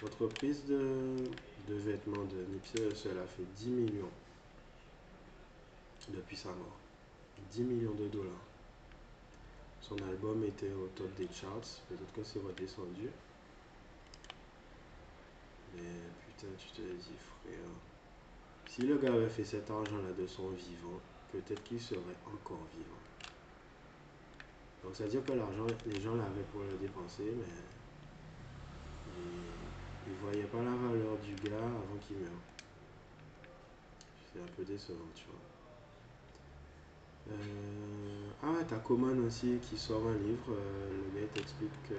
L'entreprise 0.02 0.66
de, 0.66 1.30
de 1.68 1.76
vêtements 1.76 2.26
de 2.26 2.44
Nipsey 2.54 2.88
a 2.88 3.28
fait 3.28 3.44
10 3.56 3.70
millions 3.70 4.12
depuis 6.14 6.36
sa 6.36 6.50
mort. 6.50 6.78
10 7.52 7.64
millions 7.64 7.96
de 7.96 8.08
dollars. 8.08 8.46
Son 9.82 10.02
album 10.04 10.46
était 10.46 10.72
au 10.72 10.88
top 10.96 11.14
des 11.16 11.28
charts. 11.30 11.82
Peut-être 11.90 12.14
que 12.14 12.24
c'est 12.24 12.40
redescendu. 12.40 13.10
Mais 15.76 15.82
putain, 16.28 16.48
tu 16.58 16.72
te 16.72 16.82
dis, 16.82 17.18
frère. 17.18 17.91
Si 18.72 18.84
le 18.84 18.96
gars 18.96 19.14
avait 19.14 19.28
fait 19.28 19.44
cet 19.44 19.70
argent-là 19.70 20.14
de 20.18 20.26
son 20.26 20.48
vivant, 20.52 21.02
peut-être 21.30 21.62
qu'il 21.66 21.82
serait 21.82 22.00
encore 22.26 22.66
vivant. 22.74 23.02
Donc 24.82 24.96
ça 24.96 25.04
veut 25.04 25.10
dire 25.10 25.26
que 25.26 25.34
l'argent, 25.34 25.68
les 25.86 26.00
gens 26.00 26.16
l'avaient 26.16 26.46
pour 26.54 26.62
le 26.62 26.78
dépenser, 26.78 27.34
mais 27.36 27.44
ils 30.08 30.14
ne 30.14 30.18
voyaient 30.20 30.46
pas 30.48 30.60
la 30.60 30.72
valeur 30.72 31.18
du 31.18 31.36
gars 31.50 31.58
avant 31.58 31.98
qu'il 32.08 32.16
meure. 32.16 32.32
C'est 34.32 34.40
un 34.40 34.48
peu 34.56 34.64
décevant, 34.64 35.10
tu 35.16 35.26
vois. 35.26 35.36
Euh, 37.36 38.30
Ah 38.42 38.64
t'as 38.70 38.78
Coman 38.78 39.20
aussi 39.28 39.60
qui 39.70 39.78
sort 39.78 40.08
un 40.08 40.16
livre. 40.16 40.50
euh, 40.50 40.90
le 41.14 41.20
gars 41.20 41.28
t'explique 41.34 41.90
que, 41.90 41.96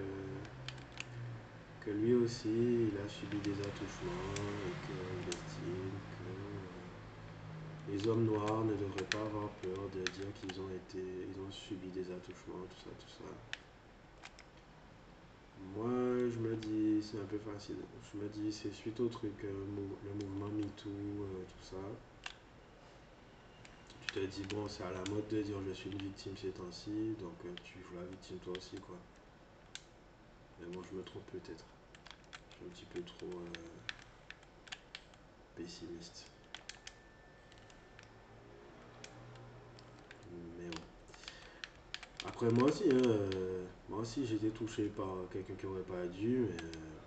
que 1.85 1.91
lui 1.91 2.15
aussi, 2.15 2.49
il 2.89 2.97
a 2.97 3.07
subi 3.11 3.37
des 3.41 3.61
attouchements 3.61 4.33
et 4.41 4.87
qu'il 4.87 5.29
estime 5.29 5.82
les 7.93 8.09
hommes 8.09 8.25
noirs 8.25 8.65
ne 8.65 8.75
devraient 8.75 9.11
pas 9.11 9.21
avoir 9.21 9.51
peur 9.61 9.89
de 9.95 10.01
dire 10.01 10.33
qu'ils 10.41 10.59
ont 10.61 10.71
été, 10.71 10.99
ils 10.99 11.41
ont 11.41 11.51
subi 11.51 11.89
des 11.89 12.11
attouchements, 12.11 12.65
tout 12.71 12.81
ça, 12.85 12.91
tout 12.99 13.13
ça. 13.19 13.29
Moi, 15.77 15.91
je 16.31 16.39
me 16.39 16.57
dis, 16.57 17.03
c'est 17.07 17.19
un 17.19 17.25
peu 17.25 17.39
facile. 17.39 17.77
Je 18.13 18.19
me 18.19 18.29
dis, 18.31 18.51
c'est 18.51 18.73
suite 18.73 18.99
au 19.01 19.09
truc, 19.09 19.45
euh, 19.45 19.53
le 20.05 20.25
mouvement 20.25 20.49
MeToo, 20.49 20.89
euh, 20.89 21.45
tout 21.47 21.65
ça. 21.65 21.77
Tu 24.07 24.21
te 24.21 24.27
dis, 24.27 24.43
bon, 24.55 24.67
c'est 24.69 24.85
à 24.85 24.91
la 24.91 25.05
mode 25.11 25.29
de 25.29 25.43
dire 25.43 25.57
je 25.69 25.73
suis 25.73 25.91
une 25.91 25.99
victime 25.99 26.37
ces 26.37 26.51
temps-ci, 26.51 27.15
donc 27.21 27.35
euh, 27.45 27.55
tu 27.63 27.75
joues 27.75 27.97
la 28.01 28.07
victime 28.07 28.39
toi 28.39 28.55
aussi, 28.57 28.77
quoi. 28.77 28.97
Mais 30.61 30.67
bon, 30.75 30.83
je 30.91 30.97
me 30.97 31.03
trompe 31.03 31.27
peut-être. 31.31 31.65
Je 32.51 32.57
suis 32.57 32.65
un 32.65 32.69
petit 32.69 32.87
peu 32.87 33.03
trop 33.03 33.43
pessimiste. 35.57 36.27
Mais 40.59 40.69
bon. 40.69 40.83
Après, 42.25 42.51
moi 42.51 42.69
aussi, 42.69 42.85
hein, 42.91 42.95
euh, 42.95 43.67
moi 43.89 44.01
aussi, 44.01 44.25
été 44.35 44.51
touché 44.51 44.89
par 44.89 45.29
quelqu'un 45.31 45.55
qui 45.55 45.67
aurait 45.67 45.83
pas 45.85 46.07
dû, 46.07 46.39
mais. 46.49 46.57
euh, 46.57 46.99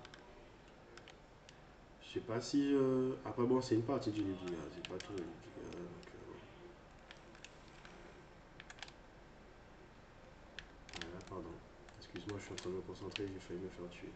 je 2.02 2.14
sais 2.14 2.20
pas 2.22 2.40
si. 2.42 2.74
euh, 2.74 3.16
Après, 3.26 3.46
bon, 3.46 3.62
c'est 3.62 3.76
une 3.76 3.84
partie 3.86 4.12
du 4.12 4.24
livre 4.24 4.38
du 4.38 4.50
gars, 4.52 4.68
c'est 4.72 4.86
pas 4.88 4.98
tout 5.00 5.14
le 5.14 5.20
donc. 5.24 5.48
euh, 5.58 5.88
bon. 6.28 6.40
Voilà, 10.96 11.20
pardon. 11.30 11.60
Excuse-moi, 11.98 12.38
je 12.40 12.46
suis 12.46 12.54
en 12.54 12.58
train 12.58 12.70
de 12.72 12.76
me 12.76 12.82
concentrer, 12.82 13.28
j'ai 13.32 13.40
failli 13.40 13.60
me 13.60 13.70
faire 13.70 13.88
tuer. 13.90 14.14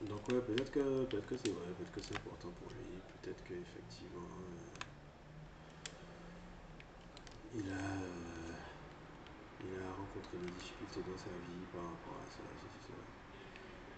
Donc 0.00 0.28
ouais, 0.28 0.40
peut-être 0.42 0.70
que 0.72 1.04
peut-être 1.04 1.26
que 1.26 1.36
c'est 1.36 1.50
vrai, 1.50 1.72
peut-être 1.76 1.90
que 1.92 2.00
c'est 2.00 2.14
important 2.14 2.50
pour 2.52 2.70
lui, 2.70 3.00
peut-être 3.08 3.42
qu'effectivement 3.44 4.38
euh, 4.42 4.77
il 7.54 7.68
a 7.70 7.74
euh, 7.74 8.52
il 9.60 9.74
a 9.78 9.92
rencontré 9.92 10.38
des 10.38 10.50
difficultés 10.50 11.02
dans 11.02 11.16
sa 11.18 11.30
vie 11.30 11.66
par 11.72 11.82
rapport 11.82 12.16
à 12.22 12.26
ça. 12.30 12.42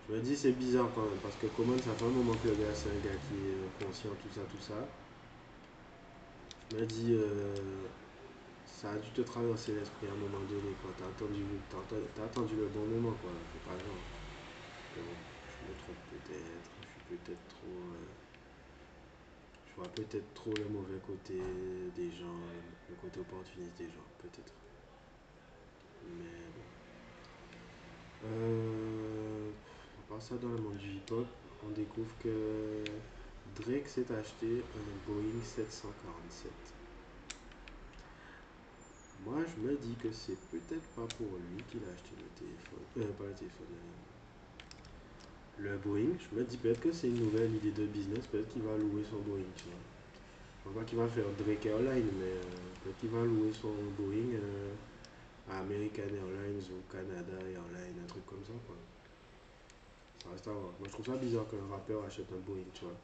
Je 0.09 0.15
me 0.15 0.21
dis 0.21 0.37
c'est 0.37 0.53
bizarre 0.53 0.91
quand 0.95 1.05
même, 1.09 1.19
parce 1.21 1.37
que 1.37 1.47
Common 1.47 1.81
ça 1.81 1.95
fait 1.95 2.05
un 2.05 2.09
moment 2.11 2.37
que 2.37 2.49
le 2.49 2.55
gars 2.57 2.75
c'est 2.75 2.91
un 2.91 2.99
gars 2.99 3.17
qui 3.29 3.35
est 3.49 3.85
conscient, 3.85 4.11
tout 4.17 4.29
ça, 4.31 4.43
tout 4.51 4.61
ça. 4.61 4.75
Je 6.73 6.77
me 6.77 6.87
dis 6.87 7.13
euh, 7.15 7.55
ça 8.65 8.93
a 8.93 8.99
dû 8.99 9.11
te 9.13 9.21
traverser 9.23 9.75
l'esprit 9.75 10.07
à 10.09 10.13
un 10.13 10.17
moment 10.17 10.41
donné, 10.45 10.75
quoi. 10.81 10.93
T'as 10.97 11.07
attendu, 11.09 11.45
attendu 12.25 12.57
le 12.57 12.69
bon 12.69 12.87
moment, 12.87 13.13
quoi. 13.21 13.31
C'est 13.53 13.63
pas 13.63 13.77
bon, 13.77 13.99
je 14.97 15.01
me 15.69 15.75
trompe 15.77 15.99
peut-être, 16.09 16.71
je 16.81 16.87
suis 16.91 17.19
peut-être 17.19 17.49
trop. 17.49 17.67
euh, 17.69 18.30
Je 19.71 19.77
vois 19.77 19.89
peut-être 19.89 20.35
trop 20.35 20.53
le 20.55 20.69
mauvais 20.69 20.99
côté 21.07 21.41
des 21.97 22.11
gens, 22.11 22.41
le 22.89 22.95
côté 22.97 23.21
opportuniste 23.21 23.79
des 23.79 23.87
gens, 23.87 24.07
peut-être. 24.19 24.53
Mais 26.19 26.25
bon. 26.55 28.29
Euh, 28.29 29.51
on 29.99 30.15
passe 30.15 30.29
ça 30.29 30.35
dans 30.37 30.49
le 30.49 30.59
monde 30.59 30.77
du 30.77 30.91
hip-hop. 30.91 31.27
On 31.65 31.71
découvre 31.71 32.13
que 32.23 32.83
Drake 33.57 33.89
s'est 33.89 34.13
acheté 34.13 34.63
un 34.77 35.11
Boeing 35.11 35.43
747. 35.43 36.51
Moi, 39.25 39.37
je 39.45 39.63
me 39.63 39.77
dis 39.77 39.95
que 39.97 40.11
c'est 40.11 40.39
peut-être 40.51 40.89
pas 40.97 41.07
pour 41.17 41.29
lui 41.51 41.63
qu'il 41.71 41.81
a 41.85 41.93
acheté 41.93 42.17
le 42.17 42.29
téléphone. 42.39 42.81
Euh, 42.99 43.13
pas 43.19 43.29
le 43.29 43.35
téléphone. 43.35 43.67
Le 45.62 45.77
Boeing. 45.79 46.16
Je 46.18 46.38
me 46.38 46.44
dis 46.44 46.57
peut-être 46.57 46.81
que 46.81 46.92
c'est 46.92 47.09
une 47.09 47.20
nouvelle 47.20 47.55
idée 47.55 47.70
de 47.70 47.87
business. 47.87 48.27
Peut-être 48.27 48.49
qu'il 48.49 48.62
va 48.62 48.77
louer 48.77 49.03
son 49.09 49.18
Boeing, 49.18 49.44
tu 49.57 49.64
vois. 49.64 49.75
Je 50.59 50.64
pense 50.64 50.75
pas 50.75 50.85
qu'il 50.85 50.99
va 50.99 51.09
faire 51.09 51.25
Drake 51.38 51.66
Airlines, 51.66 52.11
mais 52.18 52.27
euh, 52.27 52.42
peut-être 52.83 52.99
qu'il 52.99 53.11
va 53.11 53.23
louer 53.25 53.53
son 53.53 53.73
Boeing 53.99 54.35
euh, 54.35 54.73
à 55.51 55.61
American 55.61 56.03
Airlines 56.03 56.62
ou 56.70 56.92
Canada 56.92 57.38
Airlines, 57.40 58.01
un 58.03 58.07
truc 58.07 58.27
comme 58.27 58.44
ça, 58.44 58.53
quoi. 58.66 58.77
Ça 60.23 60.31
reste 60.31 60.49
à 60.49 60.53
voir. 60.53 60.73
Moi, 60.79 60.87
je 60.87 60.90
trouve 60.90 61.07
ça 61.07 61.16
bizarre 61.16 61.49
qu'un 61.49 61.66
rappeur 61.70 62.05
achète 62.05 62.31
un 62.33 62.40
Boeing, 62.46 62.64
tu 62.75 62.85
vois. 62.85 62.96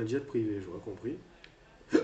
Un 0.00 0.06
jet 0.06 0.20
privé, 0.20 0.60
j'aurais 0.60 0.80
compris. 0.80 1.18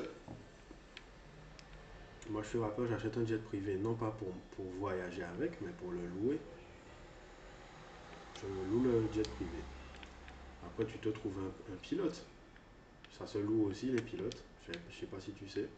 Moi, 2.30 2.42
je 2.42 2.48
suis 2.48 2.58
rappeur, 2.58 2.86
j'achète 2.88 3.16
un 3.16 3.24
jet 3.24 3.38
privé, 3.38 3.76
non 3.76 3.94
pas 3.94 4.10
pour, 4.10 4.28
pour 4.56 4.66
voyager 4.78 5.22
avec, 5.22 5.58
mais 5.62 5.72
pour 5.80 5.92
le 5.92 6.00
louer. 6.20 6.38
Je 8.36 8.46
loue 8.70 8.82
le 8.84 9.02
jet 9.14 9.26
privé. 9.30 9.62
Après, 10.68 10.84
tu 10.84 10.98
te 10.98 11.08
trouves 11.08 11.38
un, 11.38 11.76
pilote. 11.76 12.22
Ça 13.18 13.26
se 13.26 13.38
loue 13.38 13.64
aussi, 13.70 13.86
les 13.86 14.02
pilotes. 14.02 14.44
Je 14.66 14.72
je 14.90 15.00
sais 15.00 15.06
pas 15.06 15.18
si 15.18 15.32
tu 15.32 15.48
sais. 15.48 15.68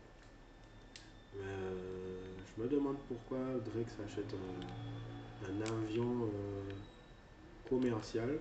Mais 1.36 1.44
euh, 1.44 2.34
je 2.44 2.62
me 2.62 2.68
demande 2.68 2.96
pourquoi 3.06 3.38
Drake 3.38 3.88
s'achète 3.88 4.34
un, 4.34 5.48
un 5.48 5.60
avion 5.62 6.24
euh, 6.24 6.72
commercial, 7.68 8.40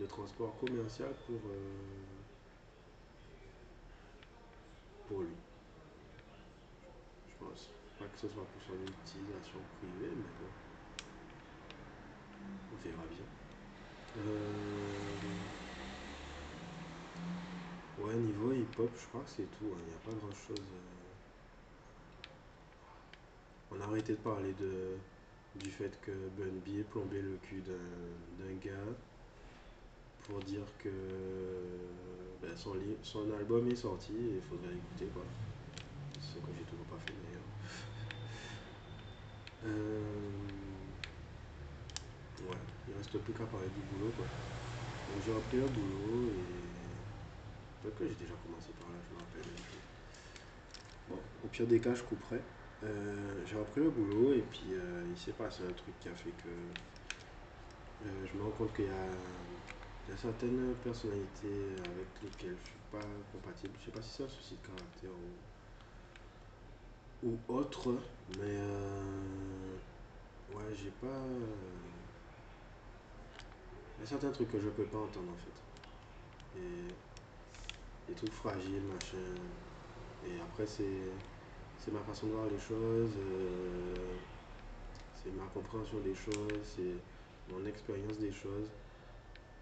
de 0.00 0.06
transport 0.06 0.58
commercial 0.58 1.12
pour, 1.26 1.36
euh, 1.36 1.74
pour 5.06 5.20
lui. 5.20 5.36
Je 7.28 7.44
pense 7.44 7.68
pas 7.98 8.06
que 8.06 8.18
ce 8.18 8.28
soit 8.28 8.44
pour 8.44 8.62
son 8.62 8.72
utilisation 8.72 9.60
privée, 9.78 10.14
mais 10.16 10.32
bon, 10.40 10.50
on 12.72 12.76
verra 12.82 13.04
bien. 13.10 13.37
Euh, 14.18 15.16
ouais, 17.98 18.14
niveau 18.14 18.52
hip-hop, 18.52 18.90
je 19.00 19.06
crois 19.06 19.22
que 19.22 19.30
c'est 19.30 19.48
tout. 19.58 19.72
hein. 19.72 19.78
Il 19.86 19.88
n'y 19.88 19.94
a 19.94 19.98
pas 20.04 20.12
grand-chose. 20.12 20.58
euh. 20.58 20.98
On 23.70 23.80
a 23.80 23.84
arrêté 23.84 24.12
de 24.12 24.18
parler 24.18 24.52
de, 24.54 24.96
du 25.62 25.70
fait 25.70 25.98
que 26.00 26.10
Bun 26.36 26.52
B 26.66 26.82
plombé 26.90 27.20
le 27.20 27.36
cul 27.42 27.62
d'un 27.62 28.54
gars 28.64 28.92
pour 30.26 30.40
dire 30.40 30.64
que 30.82 30.90
ben, 32.42 32.56
son, 32.56 32.74
son 33.02 33.30
album 33.32 33.68
est 33.68 33.76
sorti 33.76 34.12
et 34.12 34.36
il 34.36 34.42
faudrait 34.42 34.72
l'écouter 34.72 35.06
quoi. 35.12 35.22
Ce 36.20 36.38
que 36.38 36.50
j'ai 36.56 36.64
toujours 36.64 36.86
pas 36.86 36.98
fait 36.98 37.12
d'ailleurs. 37.24 37.42
Euh, 39.66 40.47
reste 42.98 43.18
plus 43.18 43.32
qu'à 43.32 43.46
parler 43.46 43.68
du 43.70 43.82
boulot 43.82 44.12
quoi. 44.16 44.26
Donc 45.08 45.22
j'ai 45.22 45.32
repris 45.32 45.56
le 45.56 45.66
boulot 45.66 46.30
et 46.30 47.82
peut-être 47.82 47.98
que 47.98 48.06
j'ai 48.06 48.14
déjà 48.14 48.34
commencé 48.44 48.68
par 48.78 48.88
là, 48.90 48.98
je 49.08 49.14
me 49.14 49.20
rappelle. 49.20 49.52
Bon, 51.08 51.18
au 51.44 51.48
pire 51.48 51.66
des 51.66 51.80
cas, 51.80 51.94
je 51.94 52.02
couperai. 52.02 52.40
Euh, 52.84 53.44
j'ai 53.46 53.56
repris 53.56 53.80
le 53.80 53.90
boulot 53.90 54.32
et 54.34 54.42
puis 54.42 54.74
euh, 54.74 55.04
il 55.10 55.18
s'est 55.18 55.32
passé 55.32 55.62
un 55.64 55.72
truc 55.72 55.98
qui 55.98 56.08
a 56.08 56.14
fait 56.14 56.30
que 56.30 56.48
euh, 58.06 58.26
je 58.26 58.36
me 58.36 58.42
rends 58.42 58.50
compte 58.50 58.74
qu'il 58.74 58.84
y 58.84 58.88
y 58.88 60.12
a 60.12 60.16
certaines 60.16 60.74
personnalités 60.76 61.74
avec 61.84 62.22
lesquelles 62.22 62.56
je 62.64 62.70
suis 62.70 62.80
pas 62.90 63.00
compatible. 63.32 63.74
Je 63.80 63.86
sais 63.86 63.90
pas 63.90 64.02
si 64.02 64.10
c'est 64.10 64.24
un 64.24 64.28
souci 64.28 64.56
de 64.56 64.66
caractère 64.66 65.10
ou, 67.22 67.28
ou 67.28 67.38
autre, 67.48 67.90
mais 68.38 68.56
euh, 68.58 69.76
ouais, 70.54 70.74
j'ai 70.74 70.90
pas. 70.90 71.26
Il 73.98 74.02
y 74.02 74.04
a 74.04 74.06
certains 74.06 74.30
trucs 74.30 74.50
que 74.50 74.60
je 74.60 74.68
peux 74.70 74.86
pas 74.86 74.98
entendre 74.98 75.32
en 75.32 75.36
fait. 75.36 75.62
Et 76.60 76.94
des 78.06 78.14
trucs 78.14 78.32
fragiles, 78.32 78.82
machin. 78.82 79.18
Et 80.24 80.40
après, 80.40 80.66
c'est 80.66 81.14
c'est 81.76 81.92
ma 81.92 82.00
façon 82.02 82.28
de 82.28 82.32
voir 82.32 82.46
les 82.48 82.58
choses, 82.58 83.16
euh, 83.18 84.18
c'est 85.14 85.32
ma 85.32 85.46
compréhension 85.46 86.00
des 86.00 86.14
choses, 86.14 86.62
c'est 86.64 87.02
mon 87.52 87.64
expérience 87.66 88.18
des 88.18 88.32
choses. 88.32 88.70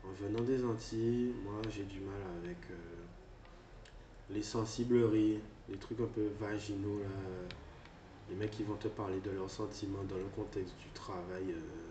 En 0.05 0.13
venant 0.13 0.43
des 0.43 0.65
Antilles, 0.65 1.35
moi 1.45 1.61
j'ai 1.69 1.85
du 1.85 2.01
mal 2.01 2.23
avec 2.43 2.59
euh, 2.71 3.05
les 4.31 4.43
sensibleries, 4.43 5.41
les 5.69 5.79
trucs 5.79 6.01
un 6.01 6.07
peu 6.07 6.27
vaginaux 6.39 7.01
là. 7.01 7.09
Les 8.29 8.37
mecs 8.37 8.51
qui 8.53 8.63
vont 8.65 8.77
te 8.77 8.89
parler 8.89 9.21
de 9.21 9.31
leurs 9.31 9.51
sentiments 9.51 10.05
dans 10.05 10.17
le 10.19 10.29
contexte 10.35 10.77
du 10.79 10.91
travail. 10.91 11.53
euh, 11.53 11.86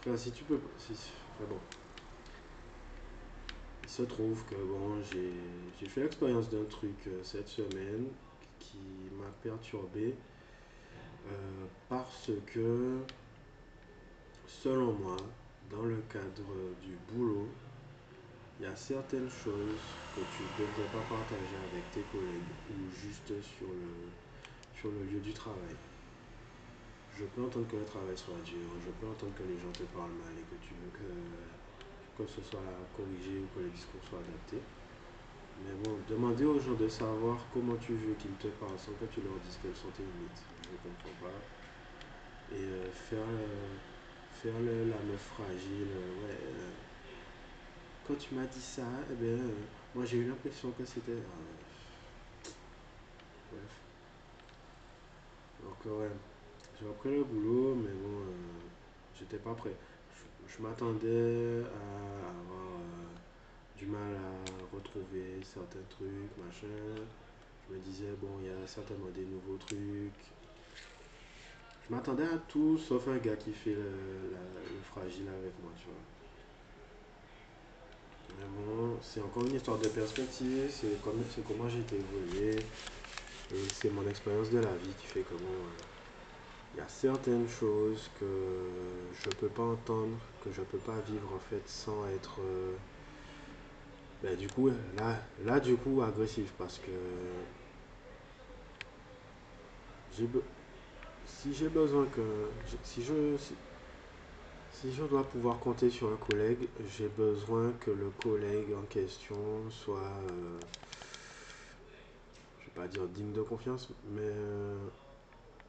Frère, 0.00 0.18
si 0.18 0.30
tu 0.30 0.44
peux. 0.44 0.54
Enfin 0.54 1.44
bon. 1.48 1.58
Il 3.82 3.88
se 3.90 4.02
trouve 4.02 4.42
que 4.46 4.54
bon, 4.54 5.02
j'ai 5.02 5.86
fait 5.88 6.02
l'expérience 6.02 6.48
d'un 6.48 6.64
truc 6.64 6.94
euh, 7.06 7.22
cette 7.22 7.48
semaine 7.48 8.06
qui 8.58 8.78
m'a 9.18 9.30
perturbé 9.42 10.14
euh, 11.28 11.66
parce 11.90 12.30
que, 12.46 12.98
selon 14.46 14.92
moi, 14.92 15.16
dans 15.70 15.82
le 15.82 15.98
cadre 16.10 16.54
du 16.82 16.96
boulot, 17.12 17.48
il 18.58 18.64
y 18.64 18.66
a 18.66 18.76
certaines 18.76 19.28
choses 19.28 19.98
que 20.16 20.22
tu 20.22 20.44
ne 20.44 20.64
devrais 20.64 20.86
pas 20.86 21.02
partager 21.02 21.56
avec 21.70 21.90
tes 21.90 22.02
collègues 22.02 22.52
ou 22.70 22.90
juste 22.90 23.32
sur 23.42 24.90
le 24.90 25.04
lieu 25.12 25.20
du 25.20 25.34
travail. 25.34 25.76
Je 27.20 27.26
peux 27.26 27.44
entendre 27.44 27.68
que 27.68 27.76
le 27.76 27.84
travail 27.84 28.16
soit 28.16 28.40
dur, 28.46 28.64
je 28.80 28.88
peux 28.96 29.04
entendre 29.04 29.34
que 29.36 29.42
les 29.42 29.58
gens 29.60 29.68
te 29.76 29.84
parlent 29.92 30.16
mal 30.24 30.32
et 30.32 30.46
que 30.48 30.56
tu 30.64 30.72
veux 30.72 30.88
que, 30.88 31.04
que 32.16 32.24
ce 32.26 32.40
soit 32.40 32.64
corrigé 32.96 33.44
ou 33.44 33.46
que 33.52 33.60
le 33.60 33.68
discours 33.68 34.00
soit 34.08 34.24
adapté. 34.24 34.56
Mais 35.60 35.76
bon, 35.84 35.98
demander 36.08 36.46
aux 36.46 36.58
gens 36.58 36.72
de 36.72 36.88
savoir 36.88 37.36
comment 37.52 37.76
tu 37.76 37.92
veux 37.92 38.14
qu'ils 38.14 38.32
te 38.40 38.48
parlent 38.56 38.78
sans 38.78 38.96
que 38.96 39.04
tu 39.12 39.20
leur 39.20 39.36
dises 39.44 39.58
quelles 39.60 39.76
sont 39.76 39.92
tes 39.92 40.02
limites, 40.02 40.40
je 40.64 40.72
ne 40.72 40.80
comprends 40.80 41.28
pas. 41.28 42.56
Et 42.56 42.64
euh, 42.64 42.90
faire, 42.90 43.20
euh, 43.20 43.76
faire 44.40 44.56
la 44.56 44.96
meuf 45.04 45.20
fragile, 45.20 45.92
euh, 45.92 46.24
ouais. 46.24 46.40
quand 48.08 48.16
tu 48.16 48.34
m'as 48.34 48.46
dit 48.46 48.62
ça, 48.62 48.88
eh 49.10 49.14
ben, 49.14 49.52
moi 49.94 50.06
j'ai 50.06 50.16
eu 50.16 50.24
l'impression 50.26 50.70
que 50.70 50.86
c'était. 50.86 51.20
bref. 53.52 53.76
Donc, 55.62 55.84
ouais, 55.84 56.08
j'ai 56.80 56.88
repris 56.88 57.10
le 57.10 57.24
boulot, 57.24 57.74
mais 57.74 57.90
bon, 57.90 58.20
euh, 58.20 58.32
j'étais 59.18 59.36
pas 59.36 59.52
prêt. 59.54 59.74
Je, 60.48 60.62
m'attendais 60.62 61.62
à 61.62 62.30
avoir 62.30 62.80
euh, 62.80 63.78
du 63.78 63.86
mal 63.86 64.14
à 64.14 64.74
retrouver 64.74 65.40
certains 65.42 65.84
trucs, 65.90 66.36
machin. 66.42 66.66
Je 67.68 67.74
me 67.74 67.80
disais, 67.80 68.12
bon, 68.20 68.28
il 68.40 68.46
y 68.46 68.50
a 68.50 68.66
certainement 68.66 69.10
des 69.14 69.24
nouveaux 69.24 69.56
trucs. 69.58 70.32
Je 71.86 71.94
m'attendais 71.94 72.24
à 72.24 72.38
tout 72.48 72.78
sauf 72.78 73.08
un 73.08 73.18
gars 73.18 73.36
qui 73.36 73.52
fait 73.52 73.74
le, 73.74 73.92
fragile 74.90 75.28
avec 75.28 75.52
moi, 75.62 75.72
tu 75.76 75.84
vois. 75.84 75.94
Bon, 78.56 78.96
c'est 79.02 79.20
encore 79.20 79.44
une 79.44 79.56
histoire 79.56 79.78
de 79.78 79.88
perspective, 79.88 80.70
c'est 80.70 81.00
comme, 81.02 81.22
c'est 81.34 81.46
comment 81.46 81.68
j'ai 81.68 81.80
été 81.80 81.96
évolué, 81.96 82.56
et 83.52 83.68
c'est 83.74 83.90
mon 83.90 84.08
expérience 84.08 84.50
de 84.50 84.60
la 84.60 84.72
vie 84.76 84.94
qui 84.98 85.06
fait 85.06 85.24
bon, 85.30 85.36
euh, 85.36 85.89
il 86.74 86.78
y 86.78 86.80
a 86.80 86.88
certaines 86.88 87.48
choses 87.48 88.10
que 88.18 89.08
je 89.12 89.30
peux 89.30 89.48
pas 89.48 89.62
entendre, 89.64 90.18
que 90.40 90.50
je 90.52 90.62
peux 90.62 90.78
pas 90.78 91.00
vivre 91.00 91.32
en 91.34 91.38
fait 91.38 91.68
sans 91.68 92.06
être, 92.08 92.40
euh, 92.42 92.76
ben, 94.22 94.36
du 94.36 94.48
coup, 94.48 94.68
là, 94.94 95.16
là 95.38 95.60
du 95.60 95.76
coup 95.76 96.02
agressif 96.02 96.52
parce 96.58 96.78
que 96.78 96.90
be- 100.28 100.44
si 101.24 101.54
j'ai 101.54 101.68
besoin 101.70 102.06
que, 102.08 102.50
si 102.82 103.02
je, 103.04 103.36
si, 103.38 103.58
si 104.70 104.90
je 104.92 105.04
dois 105.04 105.28
pouvoir 105.28 105.60
compter 105.60 105.90
sur 105.90 106.10
un 106.10 106.16
collègue, 106.16 106.70
j'ai 106.86 107.08
besoin 107.08 107.72
que 107.74 107.90
le 107.90 108.10
collègue 108.10 108.72
en 108.72 108.84
question 108.86 109.68
soit, 109.70 109.98
euh, 110.24 110.60
je 112.58 112.66
vais 112.66 112.72
pas 112.72 112.88
dire 112.88 113.08
digne 113.08 113.32
de 113.32 113.42
confiance, 113.42 113.88
mais 114.04 114.20
euh, 114.22 114.76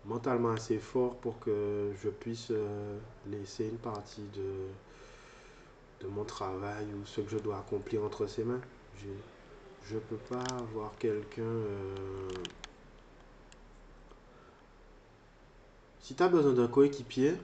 mentalement 0.06 0.52
assez 0.52 0.78
fort 0.78 1.16
pour 1.16 1.40
que 1.40 1.92
je 2.02 2.10
puisse 2.10 2.48
euh, 2.52 2.98
laisser 3.28 3.66
une 3.66 3.78
partie 3.78 4.26
de, 4.36 6.08
mon 6.10 6.24
travail 6.24 6.86
ou 6.96 7.06
ce 7.06 7.22
que 7.22 7.30
je 7.30 7.38
dois 7.38 7.60
accomplir 7.60 8.04
entre 8.04 8.26
ses 8.26 8.44
mains. 8.44 8.62
Je 9.84 9.96
ne 9.96 10.00
peux 10.00 10.18
pas 10.18 10.44
avoir 10.58 10.92
quelqu'un... 10.98 11.42
Euh, 11.44 12.30
si 16.00 16.16
tu 16.16 16.24
as 16.24 16.28
besoin 16.28 16.54
d'un 16.54 16.68
coéquipier, 16.68 17.36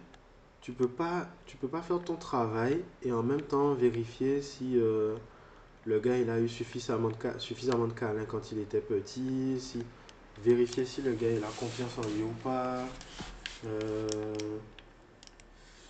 tu 0.62 0.74
peux 0.74 0.88
pas 0.88 1.28
tu 1.46 1.56
peux 1.56 1.68
pas 1.68 1.82
faire 1.82 2.04
ton 2.04 2.16
travail 2.16 2.84
et 3.04 3.12
en 3.14 3.24
même 3.24 3.42
temps 3.42 3.74
vérifier 3.74 4.42
si 4.42 4.78
euh, 4.78 5.16
le 5.86 6.00
gars 6.00 6.18
il 6.18 6.30
a 6.30 6.40
eu 6.40 6.50
suffisamment 6.50 7.10
de 7.10 7.16
suffisamment 7.40 7.88
de 7.88 7.94
câlin 7.94 8.26
quand 8.26 8.52
il 8.52 8.60
était 8.60 8.82
petit 8.82 9.62
si 9.62 9.86
vérifier 10.44 10.86
si 10.86 11.02
le 11.02 11.14
gars 11.14 11.32
il 11.32 11.44
a 11.44 11.48
confiance 11.48 11.98
en 11.98 12.10
lui 12.10 12.24
ou 12.24 12.34
pas. 12.44 12.86
Euh, 13.66 14.36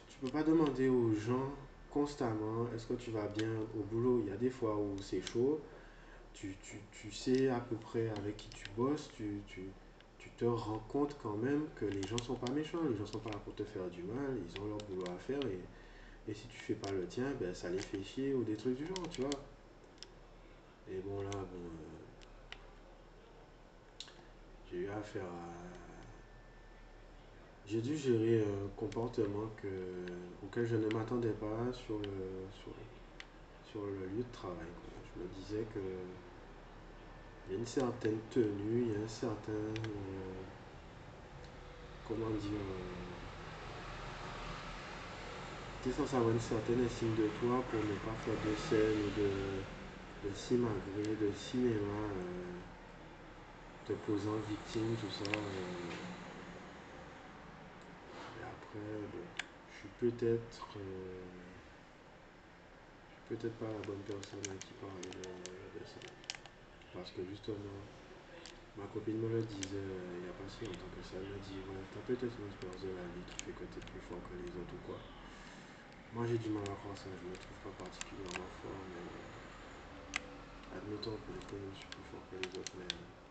tu 0.09 0.19
peux 0.19 0.29
pas 0.29 0.43
demander 0.43 0.89
aux 0.89 1.13
gens 1.13 1.51
constamment 1.91 2.67
est-ce 2.75 2.87
que 2.87 2.93
tu 2.93 3.11
vas 3.11 3.27
bien 3.27 3.51
au 3.77 3.83
boulot? 3.83 4.21
Il 4.23 4.29
y 4.29 4.33
a 4.33 4.37
des 4.37 4.49
fois 4.49 4.75
où 4.77 4.95
c'est 5.01 5.21
chaud. 5.21 5.59
Tu, 6.33 6.55
sais 7.11 7.49
à 7.49 7.59
peu 7.59 7.75
près 7.75 8.09
avec 8.19 8.37
qui 8.37 8.49
tu 8.49 8.67
bosses 8.77 9.09
tu, 9.17 9.41
tu 9.47 9.71
te 10.37 10.45
rends 10.45 10.83
compte 10.87 11.15
quand 11.21 11.35
même 11.35 11.65
que 11.75 11.85
les 11.85 12.01
gens 12.03 12.17
sont 12.23 12.35
pas 12.35 12.51
méchants, 12.51 12.79
les 12.89 12.95
gens 12.95 13.05
sont 13.05 13.19
pas 13.19 13.31
là 13.31 13.39
pour 13.43 13.55
te 13.55 13.63
faire 13.63 13.89
du 13.89 14.03
mal, 14.03 14.37
ils 14.37 14.61
ont 14.61 14.65
leur 14.67 14.77
boulot 14.77 15.05
à 15.07 15.19
faire 15.19 15.39
et, 15.47 16.29
et 16.31 16.33
si 16.33 16.47
tu 16.47 16.57
fais 16.57 16.75
pas 16.75 16.91
le 16.91 17.05
tien, 17.07 17.31
ben 17.39 17.53
ça 17.55 17.69
les 17.69 17.79
fait 17.79 18.03
chier 18.03 18.33
ou 18.33 18.43
des 18.43 18.55
trucs 18.55 18.75
du 18.75 18.85
genre, 18.85 19.09
tu 19.11 19.21
vois. 19.21 19.39
Et 20.89 20.99
bon 20.99 21.21
là, 21.21 21.31
bon, 21.31 21.57
euh, 21.57 21.96
j'ai 24.69 24.77
eu 24.79 24.89
affaire 24.89 25.23
à... 25.23 25.67
J'ai 27.65 27.81
dû 27.81 27.97
gérer 27.97 28.41
un 28.41 28.67
comportement 28.77 29.49
que, 29.61 29.67
auquel 30.43 30.65
je 30.65 30.77
ne 30.77 30.87
m'attendais 30.93 31.33
pas 31.33 31.71
sur 31.73 31.99
le, 31.99 32.47
sur, 32.51 33.81
le 33.85 34.07
lieu 34.07 34.23
de 34.23 34.31
travail. 34.31 34.67
Je 35.03 35.21
me 35.21 35.27
disais 35.27 35.65
que 35.73 35.79
il 37.47 37.53
y 37.53 37.55
a 37.55 37.59
une 37.59 37.65
certaine 37.65 38.19
tenue, 38.29 38.83
il 38.87 38.91
y 38.91 38.95
a 38.95 38.99
un 39.03 39.07
certain. 39.07 39.51
Euh, 39.51 40.33
comment 42.07 42.29
dire. 42.31 42.59
Euh, 42.59 43.07
tu 45.81 45.89
es 45.89 45.91
censé 45.91 46.15
avoir 46.15 46.31
une 46.31 46.39
certaine 46.39 46.83
estime 46.83 47.13
de 47.15 47.27
toi 47.39 47.63
pour 47.69 47.79
ne 47.79 47.95
pas 48.03 48.15
faire 48.25 48.35
de 48.43 48.55
scène 48.55 48.99
ou 48.99 49.09
de, 49.19 50.29
de 50.29 50.35
simagrée, 50.35 51.15
de 51.15 51.31
cinéma, 51.31 52.03
euh, 52.17 52.46
posant 53.93 54.37
victime, 54.49 54.95
tout 54.99 55.11
ça. 55.11 55.23
et 58.39 58.43
après, 58.43 58.79
je 59.71 59.77
suis 59.79 59.89
peut-être. 59.99 60.77
peut-être 63.29 63.59
pas 63.59 63.65
la 63.67 63.83
bonne 63.85 64.03
personne 64.07 64.39
à 64.47 64.55
qui 64.65 64.73
parler 64.79 65.11
de 65.11 65.85
ça. 65.85 65.99
Parce 66.93 67.11
que 67.11 67.21
justement, 67.29 67.75
ma 68.77 68.85
copine 68.93 69.17
me 69.17 69.29
le 69.29 69.41
disait 69.41 69.81
euh, 69.81 70.17
il 70.17 70.23
n'y 70.23 70.29
a 70.29 70.35
pas 70.37 70.47
si 70.47 70.63
longtemps 70.65 70.91
que 70.95 71.03
ça. 71.03 71.17
Elle 71.17 71.29
me 71.29 71.39
dit 71.41 71.59
Ouais, 71.65 71.81
t'as 71.93 72.01
peut-être 72.07 72.35
une 72.39 72.47
expérience 72.47 72.81
de 72.81 72.93
la 72.93 73.07
vie 73.13 73.25
qui 73.25 73.37
fait 73.45 73.55
que 73.57 73.65
t'es 73.73 73.83
plus 73.91 74.01
fort 74.07 74.21
que 74.29 74.37
les 74.37 74.53
autres 74.53 74.73
ou 74.73 74.81
quoi. 74.85 74.97
Moi 76.13 76.25
j'ai 76.25 76.37
du 76.37 76.49
mal 76.49 76.63
à 76.63 76.75
croire 76.81 76.97
ça, 76.97 77.11
je 77.11 77.25
ne 77.25 77.31
me 77.31 77.37
trouve 77.37 77.59
pas 77.67 77.83
particulièrement 77.83 78.49
fort, 78.63 78.81
mais 78.89 79.03
admettons 80.77 81.17
que 81.27 81.33
je 81.35 81.77
suis 81.77 81.91
plus 81.93 82.07
fort 82.09 82.23
que 82.31 82.37
les 82.39 82.51
autres, 82.55 82.75
mais 82.79 83.26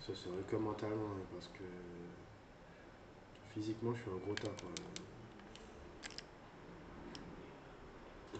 ce 0.00 0.14
serait 0.14 0.42
que 0.46 0.56
mentalement, 0.56 1.12
hein, 1.12 1.26
parce 1.32 1.48
que 1.48 1.64
physiquement 3.52 3.94
je 3.94 4.02
suis 4.02 4.10
un 4.10 4.16
gros 4.16 4.34
tas. 4.34 4.50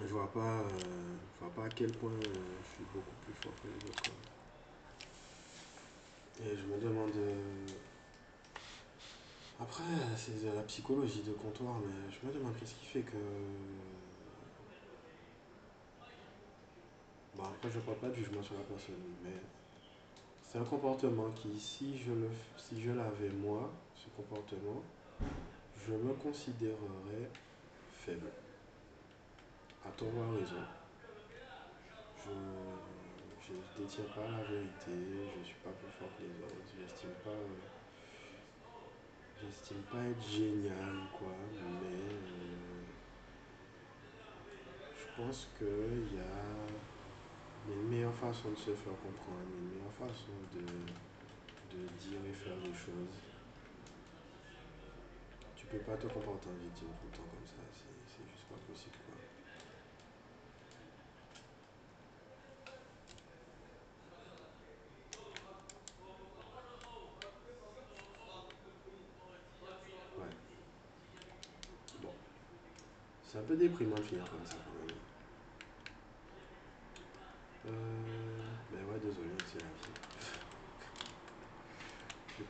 Je 0.01 0.15
vois 0.15 0.31
pas, 0.31 0.61
euh, 0.61 1.17
je 1.35 1.45
vois 1.45 1.53
pas 1.55 1.65
à 1.65 1.69
quel 1.69 1.91
point 1.93 2.13
euh, 2.13 2.23
je 2.23 2.75
suis 2.75 2.85
beaucoup 2.95 3.17
plus 3.25 3.35
fort 3.35 3.53
que 3.61 3.67
les 3.67 3.91
autres. 3.91 4.11
Et 6.41 6.57
je 6.57 6.63
me 6.67 6.81
demande. 6.81 7.11
Euh, 7.17 7.67
après, 9.61 9.83
c'est 10.17 10.45
de 10.45 10.55
la 10.55 10.63
psychologie 10.63 11.23
de 11.23 11.33
comptoir, 11.33 11.81
mais 11.81 12.13
je 12.13 12.27
me 12.27 12.33
demande 12.33 12.55
qu'est-ce 12.59 12.75
qui 12.75 12.87
fait 12.87 13.03
que. 13.03 13.17
Bon, 17.37 17.43
après, 17.43 17.69
je 17.71 17.79
ne 17.79 17.83
parle 17.83 17.99
pas 17.99 18.09
de 18.09 18.15
jugement 18.15 18.43
sur 18.43 18.55
la 18.55 18.63
personne, 18.63 18.95
mais 19.25 19.35
c'est 20.49 20.59
un 20.59 20.65
comportement 20.65 21.31
qui, 21.37 21.61
si 21.61 21.99
je 21.99 22.91
l'avais 22.91 23.29
moi, 23.29 23.71
ce 23.95 24.09
comportement, 24.17 24.83
je 25.87 25.93
me 25.93 26.15
considérerais 26.15 27.29
faible 27.93 28.31
à 29.87 29.91
ton 29.91 30.07
raison. 30.07 30.65
Je 32.25 33.53
ne 33.53 33.85
détiens 33.85 34.05
pas 34.15 34.23
la 34.23 34.43
vérité, 34.45 34.87
je 34.87 35.39
ne 35.39 35.45
suis 35.45 35.61
pas 35.63 35.71
plus 35.71 35.93
fort 35.99 36.09
que 36.17 36.23
les 36.23 36.43
autres, 36.43 36.65
j'estime 36.81 37.11
pas. 37.23 37.31
Pas 39.93 40.05
être 40.05 40.29
génial 40.29 40.97
quoi, 41.19 41.33
mais 41.55 41.87
euh, 41.97 42.83
je 44.97 45.23
pense 45.23 45.49
qu'il 45.57 46.17
y 46.17 46.21
a 46.21 46.98
une 47.73 47.89
meilleure 47.89 48.15
façon 48.15 48.51
de 48.51 48.57
se 48.57 48.71
faire 48.75 48.97
comprendre, 49.03 49.45
une 49.59 49.69
meilleure 49.71 49.93
façon 49.93 50.33
de, 50.55 50.61
de 51.77 51.87
dire 51.99 52.21
et 52.29 52.33
faire 52.33 52.57
des 52.59 52.73
choses. 52.73 53.19
Tu 55.57 55.67
peux 55.67 55.79
pas 55.79 55.97
te 55.97 56.07
comporter 56.07 56.49
en 56.49 56.63
victime 56.63 56.89
tout 57.01 57.09
le 57.13 57.17
temps 57.17 57.29
comme 57.31 57.47
ça, 57.47 57.63
c'est 57.77 58.25
juste 58.25 58.49
pas 58.49 58.57
possible 58.67 58.97
quoi. 59.05 59.15
C'est 73.25 73.39
un 73.39 73.43
peu 73.43 73.57
déprimant 73.57 73.97
de 73.97 74.03
finir 74.03 74.25
comme 74.31 74.47
ça 74.47 74.57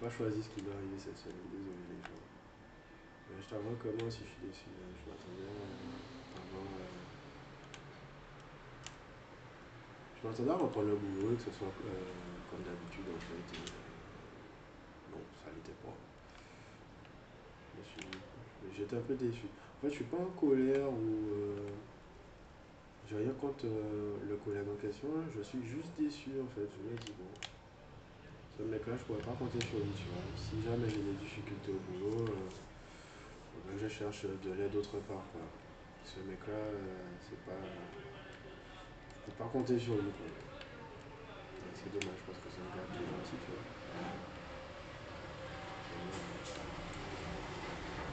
pas 0.09 0.15
choisi 0.15 0.43
ce 0.43 0.49
qui 0.49 0.63
doit 0.63 0.73
arriver 0.73 0.97
cette 0.97 1.19
semaine, 1.19 1.45
désolé 1.53 1.85
les 1.93 2.01
gens. 2.01 2.25
Mais 3.29 3.37
je 3.45 3.49
t'avoue 3.53 3.77
que 3.77 3.89
moi 4.01 4.09
aussi 4.09 4.25
je 4.25 4.33
suis 4.33 4.45
déçu, 4.49 4.73
hein. 4.73 4.89
je 4.97 5.05
m'attendais 5.05 5.45
à 5.45 6.41
avoir... 6.41 6.65
Euh, 6.65 6.97
je 10.17 10.21
m'attendais 10.25 10.51
à 10.51 10.57
reprendre 10.57 10.89
le 10.89 10.97
boulot 10.97 11.33
et 11.33 11.37
que 11.37 11.45
ce 11.45 11.53
soit 11.53 11.69
euh, 11.69 12.09
comme 12.49 12.65
d'habitude 12.65 13.05
en 13.05 13.21
fait. 13.21 13.49
Et, 13.53 13.69
ça 15.45 15.51
n'était 15.53 15.77
pas. 15.85 15.97
J'étais 18.75 18.97
un 18.97 19.01
peu 19.01 19.15
déçu. 19.15 19.47
En 19.47 19.81
fait, 19.83 19.91
je 19.91 19.97
suis 19.97 20.05
pas 20.05 20.17
en 20.17 20.31
colère 20.39 20.89
ou. 20.89 21.37
Euh, 21.37 21.69
j'ai 23.09 23.17
rien 23.17 23.33
contre 23.41 23.65
euh, 23.65 24.17
le 24.29 24.37
collègue 24.37 24.69
en 24.69 24.77
question, 24.77 25.09
je 25.35 25.41
suis 25.41 25.65
juste 25.65 25.93
déçu 25.99 26.31
en 26.43 26.49
fait. 26.55 26.69
Je 26.69 26.91
me 26.91 26.97
dis, 26.99 27.13
bon, 27.19 27.29
ce 28.59 28.63
mec-là, 28.65 28.95
je 28.99 29.05
pourrais 29.05 29.23
pas 29.23 29.37
compter 29.39 29.61
sur 29.65 29.79
lui, 29.79 29.95
tu 29.95 30.11
vois. 30.11 30.27
Si 30.35 30.59
jamais 30.67 30.91
j'ai 30.91 30.99
des 30.99 31.15
difficultés 31.23 31.71
au 31.71 31.79
boulot, 31.87 32.27
euh, 32.27 33.79
je 33.81 33.87
cherche 33.89 34.25
de 34.25 34.51
l'aide 34.53 34.75
autre 34.75 34.99
part. 35.07 35.23
Ce 36.05 36.19
mec-là, 36.29 36.59
c'est 37.23 37.39
pas. 37.47 37.63
Pas 39.39 39.45
compter 39.53 39.79
sur 39.79 39.95
lui, 39.95 40.11
quoi. 40.19 40.27
C'est 41.75 41.93
dommage 41.93 42.19
parce 42.27 42.39
que 42.39 42.49
c'est 42.51 42.59
un 42.59 42.73
gars 42.75 42.89
qui 42.91 42.99
gentil, 43.07 43.39
tu 43.45 43.53
vois. 43.53 43.63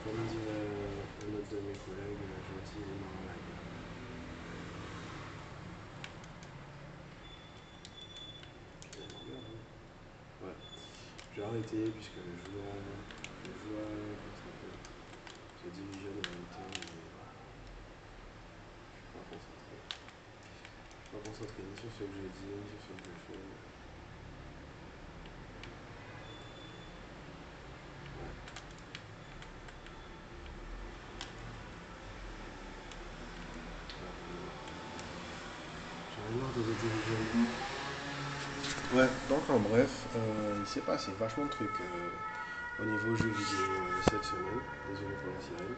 Comme 0.04 0.22
dit 0.28 0.38
un 0.38 1.34
autre 1.34 1.50
de 1.50 1.58
mes 1.66 1.80
collègues, 1.82 2.22
gentil 2.46 2.84
et 2.86 2.98
marrant 3.02 3.26
la 3.26 3.34
gueule. 3.34 3.66
Ouais. 10.44 10.58
Je 11.36 11.42
vais 11.42 11.48
arrêter 11.48 11.92
puisque 11.92 12.16
je 12.16 12.48
vois, 12.56 12.64
je 13.44 13.68
s'appelle, 14.40 14.72
je 15.62 15.68
division 15.68 16.08
en 16.08 16.24
même 16.32 16.48
temps 16.48 16.72
et 16.72 16.96
je 18.96 19.04
suis 19.04 19.12
pas 19.12 19.20
concentré. 19.28 19.76
Je 20.96 21.04
suis 21.04 21.12
pas 21.12 21.20
concentré 21.28 21.60
ni 21.60 21.76
sur 21.76 21.92
ce 21.92 22.08
que 22.08 22.16
je 22.16 22.32
dis, 22.40 22.56
ni 22.56 22.64
sur 22.72 22.80
ce 22.80 22.96
que 22.96 23.12
je 23.12 23.20
fais. 23.28 23.44
Ouais, 38.96 39.10
donc 39.28 39.50
en 39.50 39.60
bref, 39.60 40.08
euh, 40.16 40.56
il 40.58 40.65
s'est 40.76 40.82
passé 40.82 41.12
vachement 41.18 41.46
de 41.46 41.50
trucs 41.52 41.80
euh, 41.80 42.84
au 42.84 42.86
niveau 42.86 43.16
jeux 43.16 43.30
vidéo 43.30 43.64
euh, 43.80 44.02
cette 44.10 44.26
semaine. 44.26 44.60
Désolé 44.90 45.16
pour 45.24 45.32
la 45.32 45.40
sirène. 45.40 45.76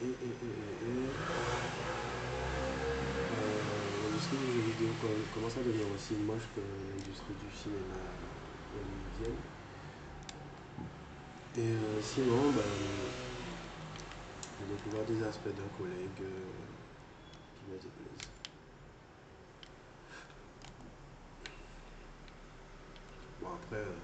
et, 0.00 0.06
et, 0.06 0.10
euh, 0.12 1.10
l'industrie 4.04 4.36
du 4.36 4.46
jeu 4.52 4.60
vidéo 4.60 4.90
commence 5.34 5.56
à 5.56 5.62
devenir 5.66 5.86
aussi 5.92 6.14
moche 6.14 6.46
que 6.54 6.60
l'industrie 6.60 7.34
du 7.34 7.50
cinéma 7.50 7.98
hollywoodienne. 8.78 9.42
Et 11.56 11.60
euh, 11.62 12.00
sinon, 12.00 12.52
ben, 12.54 12.62
j'ai 14.60 14.66
découvert 14.72 15.04
des 15.04 15.20
aspects 15.26 15.48
d'un 15.48 15.70
collègue 15.76 16.20
euh, 16.20 16.46
qui 17.58 17.72
me 17.72 17.74
déplaisent. 17.74 18.30
Bon, 23.42 23.48
après, 23.72 23.88
euh, 23.88 23.94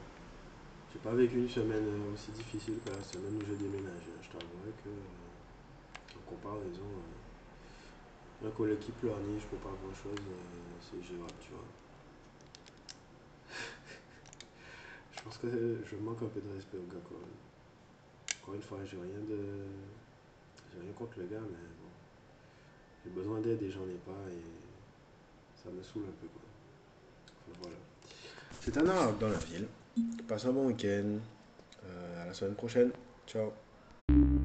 j'ai 0.93 0.99
pas 1.01 1.13
vécu 1.13 1.37
une 1.37 1.49
semaine 1.49 1.85
euh, 1.85 2.15
aussi 2.15 2.31
difficile 2.33 2.79
que 2.83 2.89
la 2.89 3.03
semaine 3.03 3.37
où 3.37 3.45
j'ai 3.47 3.57
déménagé. 3.57 4.09
Je 4.23 4.29
t'avouerai 4.29 4.73
que, 4.83 4.89
en 6.17 6.31
comparaison, 6.31 6.89
euh, 8.43 8.49
un 8.49 8.51
collègue 8.53 8.79
qui 8.79 8.93
pleurniche 8.93 9.45
pour 9.45 9.59
pas 9.59 9.77
grand 9.83 9.95
chose, 9.95 10.25
c'est 10.81 11.03
gérable, 11.03 11.35
tu 11.41 11.51
vois. 11.51 11.69
je 15.13 15.21
pense 15.21 15.37
que 15.37 15.49
je 15.85 15.97
manque 15.97 16.23
un 16.23 16.29
peu 16.29 16.41
de 16.41 16.55
respect 16.55 16.79
au 16.79 16.89
gars 16.91 17.03
quand 17.07 17.21
même. 17.21 17.39
Encore 18.41 18.55
une 18.55 18.63
fois, 18.63 18.79
j'ai 18.85 18.97
rien 18.97 19.21
de. 19.29 19.67
J'ai 20.73 20.81
rien 20.81 20.93
contre 20.93 21.19
le 21.19 21.27
gars, 21.27 21.45
mais 21.45 21.69
bon. 21.83 21.93
J'ai 23.05 23.11
besoin 23.11 23.41
d'aide 23.41 23.63
et 23.63 23.71
j'en 23.71 23.85
ai 23.85 24.01
pas 24.07 24.25
et 24.33 25.61
ça 25.63 25.69
me 25.69 25.83
saoule 25.83 26.05
un 26.09 26.17
peu 26.23 26.29
quoi. 26.29 26.43
Enfin, 27.27 27.59
voilà. 27.61 27.77
Un 28.77 28.89
arabe 28.89 29.19
dans 29.19 29.31
la 29.31 29.39
ville. 29.39 29.67
Passe 30.27 30.45
un 30.45 30.53
bon 30.53 30.67
week-end. 30.67 31.21
Euh, 31.85 32.23
à 32.23 32.27
la 32.27 32.35
semaine 32.35 32.55
prochaine. 32.55 32.91
Ciao. 33.27 33.53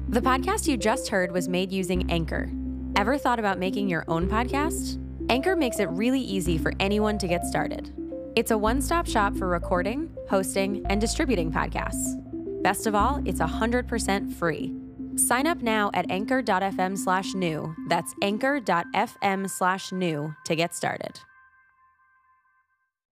The 0.08 0.20
podcast 0.20 0.66
you 0.66 0.76
just 0.76 1.08
heard 1.08 1.32
was 1.32 1.48
made 1.48 1.72
using 1.72 2.10
Anchor. 2.10 2.48
Ever 2.96 3.18
thought 3.18 3.38
about 3.38 3.58
making 3.58 3.88
your 3.88 4.04
own 4.08 4.28
podcast? 4.28 4.98
Anchor 5.28 5.56
makes 5.56 5.80
it 5.80 5.88
really 5.90 6.20
easy 6.20 6.58
for 6.58 6.72
anyone 6.78 7.18
to 7.18 7.26
get 7.26 7.44
started. 7.44 7.92
It's 8.36 8.50
a 8.50 8.58
one 8.58 8.80
stop 8.80 9.06
shop 9.06 9.36
for 9.36 9.48
recording, 9.48 10.10
hosting, 10.28 10.84
and 10.88 11.00
distributing 11.00 11.52
podcasts. 11.52 12.20
Best 12.62 12.86
of 12.86 12.94
all, 12.94 13.20
it's 13.24 13.40
100% 13.40 14.32
free. 14.32 14.72
Sign 15.16 15.46
up 15.46 15.62
now 15.62 15.90
at 15.94 16.10
anchor.fm 16.10 16.96
slash 16.96 17.34
new. 17.34 17.74
That's 17.88 18.14
anchor.fm 18.22 19.50
slash 19.50 19.92
new 19.92 20.34
to 20.44 20.56
get 20.56 20.74
started. 20.74 21.20